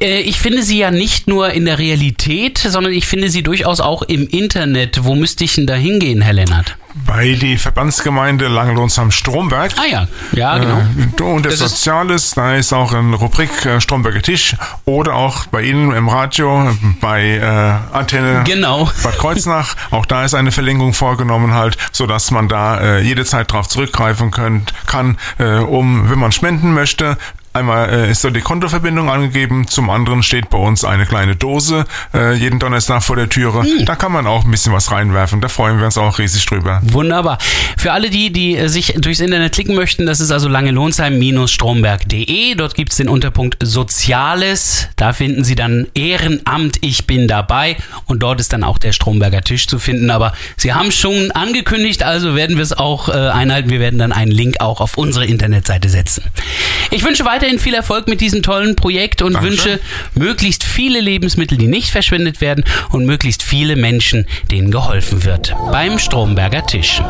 Äh, 0.00 0.20
ich 0.20 0.40
finde 0.40 0.62
sie 0.62 0.78
ja 0.78 0.90
nicht 0.90 1.28
nur 1.28 1.50
in 1.52 1.64
der 1.64 1.78
Realität, 1.78 2.58
sondern 2.58 2.92
ich 2.92 3.06
finde 3.06 3.30
sie 3.30 3.42
durchaus 3.42 3.80
auch 3.80 4.02
im 4.02 4.26
Internet. 4.28 5.04
Wo 5.04 5.14
müsste 5.14 5.44
ich 5.44 5.54
denn 5.54 5.66
da 5.66 5.74
hingehen, 5.74 6.22
Herr 6.22 6.32
Lennart? 6.32 6.76
Bei 7.06 7.32
die 7.32 7.56
Verbandsgemeinde 7.56 8.48
Langelohns 8.48 8.98
am 8.98 9.10
Stromberg. 9.10 9.72
Ah 9.78 9.86
ja, 9.90 10.08
ja, 10.32 10.58
genau. 10.58 10.82
Äh, 11.18 11.22
und 11.34 11.46
das 11.46 11.54
Das 11.58 11.62
ist- 11.72 11.76
Soziales, 11.78 12.32
da 12.32 12.54
ist 12.54 12.74
auch 12.74 12.92
eine 12.92 13.16
Rubrik 13.16 13.64
äh, 13.64 13.80
Stromberger 13.80 14.20
Tisch 14.20 14.56
oder 14.84 15.14
auch 15.14 15.46
bei 15.46 15.62
Ihnen 15.62 15.92
im 15.92 16.10
Radio 16.10 16.68
bei 17.00 17.36
äh, 17.36 17.96
Antenne 17.96 18.42
Genau. 18.44 18.90
Bad 19.02 19.18
Kreuznach. 19.18 19.74
Auch 19.90 20.04
da 20.04 20.24
ist 20.24 20.34
eine 20.34 20.52
Verlängerung 20.52 20.92
vorgenommen 20.92 21.54
halt, 21.54 21.78
so 21.92 22.06
dass 22.06 22.30
man 22.30 22.48
da 22.48 22.91
äh, 22.92 23.00
jederzeit 23.00 23.50
drauf 23.50 23.68
zurückgreifen 23.68 24.30
könnt, 24.30 24.72
kann, 24.86 25.18
äh, 25.38 25.58
um, 25.58 26.10
wenn 26.10 26.18
man 26.18 26.32
spenden 26.32 26.74
möchte. 26.74 27.16
Einmal 27.54 27.90
äh, 27.90 28.10
ist 28.10 28.24
da 28.24 28.30
die 28.30 28.40
Kontoverbindung 28.40 29.10
angegeben, 29.10 29.68
zum 29.68 29.90
anderen 29.90 30.22
steht 30.22 30.48
bei 30.48 30.56
uns 30.56 30.84
eine 30.84 31.04
kleine 31.04 31.36
Dose 31.36 31.84
äh, 32.14 32.32
jeden 32.34 32.58
Donnerstag 32.58 33.02
vor 33.02 33.16
der 33.16 33.28
Türe. 33.28 33.62
Da 33.84 33.94
kann 33.94 34.10
man 34.10 34.26
auch 34.26 34.44
ein 34.44 34.50
bisschen 34.50 34.72
was 34.72 34.90
reinwerfen. 34.90 35.42
Da 35.42 35.48
freuen 35.48 35.76
wir 35.78 35.84
uns 35.84 35.98
auch 35.98 36.18
riesig 36.18 36.46
drüber. 36.46 36.80
Wunderbar. 36.82 37.36
Für 37.76 37.92
alle 37.92 38.08
die, 38.08 38.32
die 38.32 38.56
äh, 38.56 38.68
sich 38.68 38.94
durchs 38.96 39.20
Internet 39.20 39.52
klicken 39.52 39.74
möchten, 39.74 40.06
das 40.06 40.20
ist 40.20 40.30
also 40.30 40.48
langelohnsheim-stromberg.de. 40.48 42.54
Dort 42.54 42.74
gibt's 42.74 42.96
den 42.96 43.10
Unterpunkt 43.10 43.58
Soziales. 43.62 44.88
Da 44.96 45.12
finden 45.12 45.44
Sie 45.44 45.54
dann 45.54 45.88
Ehrenamt, 45.94 46.78
ich 46.80 47.06
bin 47.06 47.28
dabei. 47.28 47.76
Und 48.06 48.22
dort 48.22 48.40
ist 48.40 48.54
dann 48.54 48.64
auch 48.64 48.78
der 48.78 48.92
Stromberger 48.92 49.42
Tisch 49.42 49.66
zu 49.66 49.78
finden. 49.78 50.10
Aber 50.10 50.32
Sie 50.56 50.72
haben 50.72 50.90
schon 50.90 51.30
angekündigt, 51.32 52.02
also 52.02 52.34
werden 52.34 52.56
wir 52.56 52.62
es 52.62 52.72
auch 52.72 53.10
äh, 53.10 53.12
einhalten. 53.12 53.68
Wir 53.68 53.80
werden 53.80 53.98
dann 53.98 54.12
einen 54.12 54.32
Link 54.32 54.56
auch 54.60 54.80
auf 54.80 54.96
unsere 54.96 55.26
Internetseite 55.26 55.90
setzen. 55.90 56.24
Ich 56.90 57.04
wünsche 57.04 57.26
weiterhin 57.42 57.58
viel 57.58 57.74
Erfolg 57.74 58.06
mit 58.06 58.20
diesem 58.20 58.42
tollen 58.42 58.76
Projekt 58.76 59.20
und 59.20 59.34
Dankeschön. 59.34 59.72
wünsche 59.72 59.80
möglichst 60.14 60.62
viele 60.62 61.00
Lebensmittel, 61.00 61.58
die 61.58 61.66
nicht 61.66 61.90
verschwendet 61.90 62.40
werden 62.40 62.64
und 62.90 63.04
möglichst 63.04 63.42
viele 63.42 63.74
Menschen, 63.74 64.26
denen 64.52 64.70
geholfen 64.70 65.24
wird. 65.24 65.52
Beim 65.72 65.98
Stromberger 65.98 66.64
Tisch. 66.64 67.02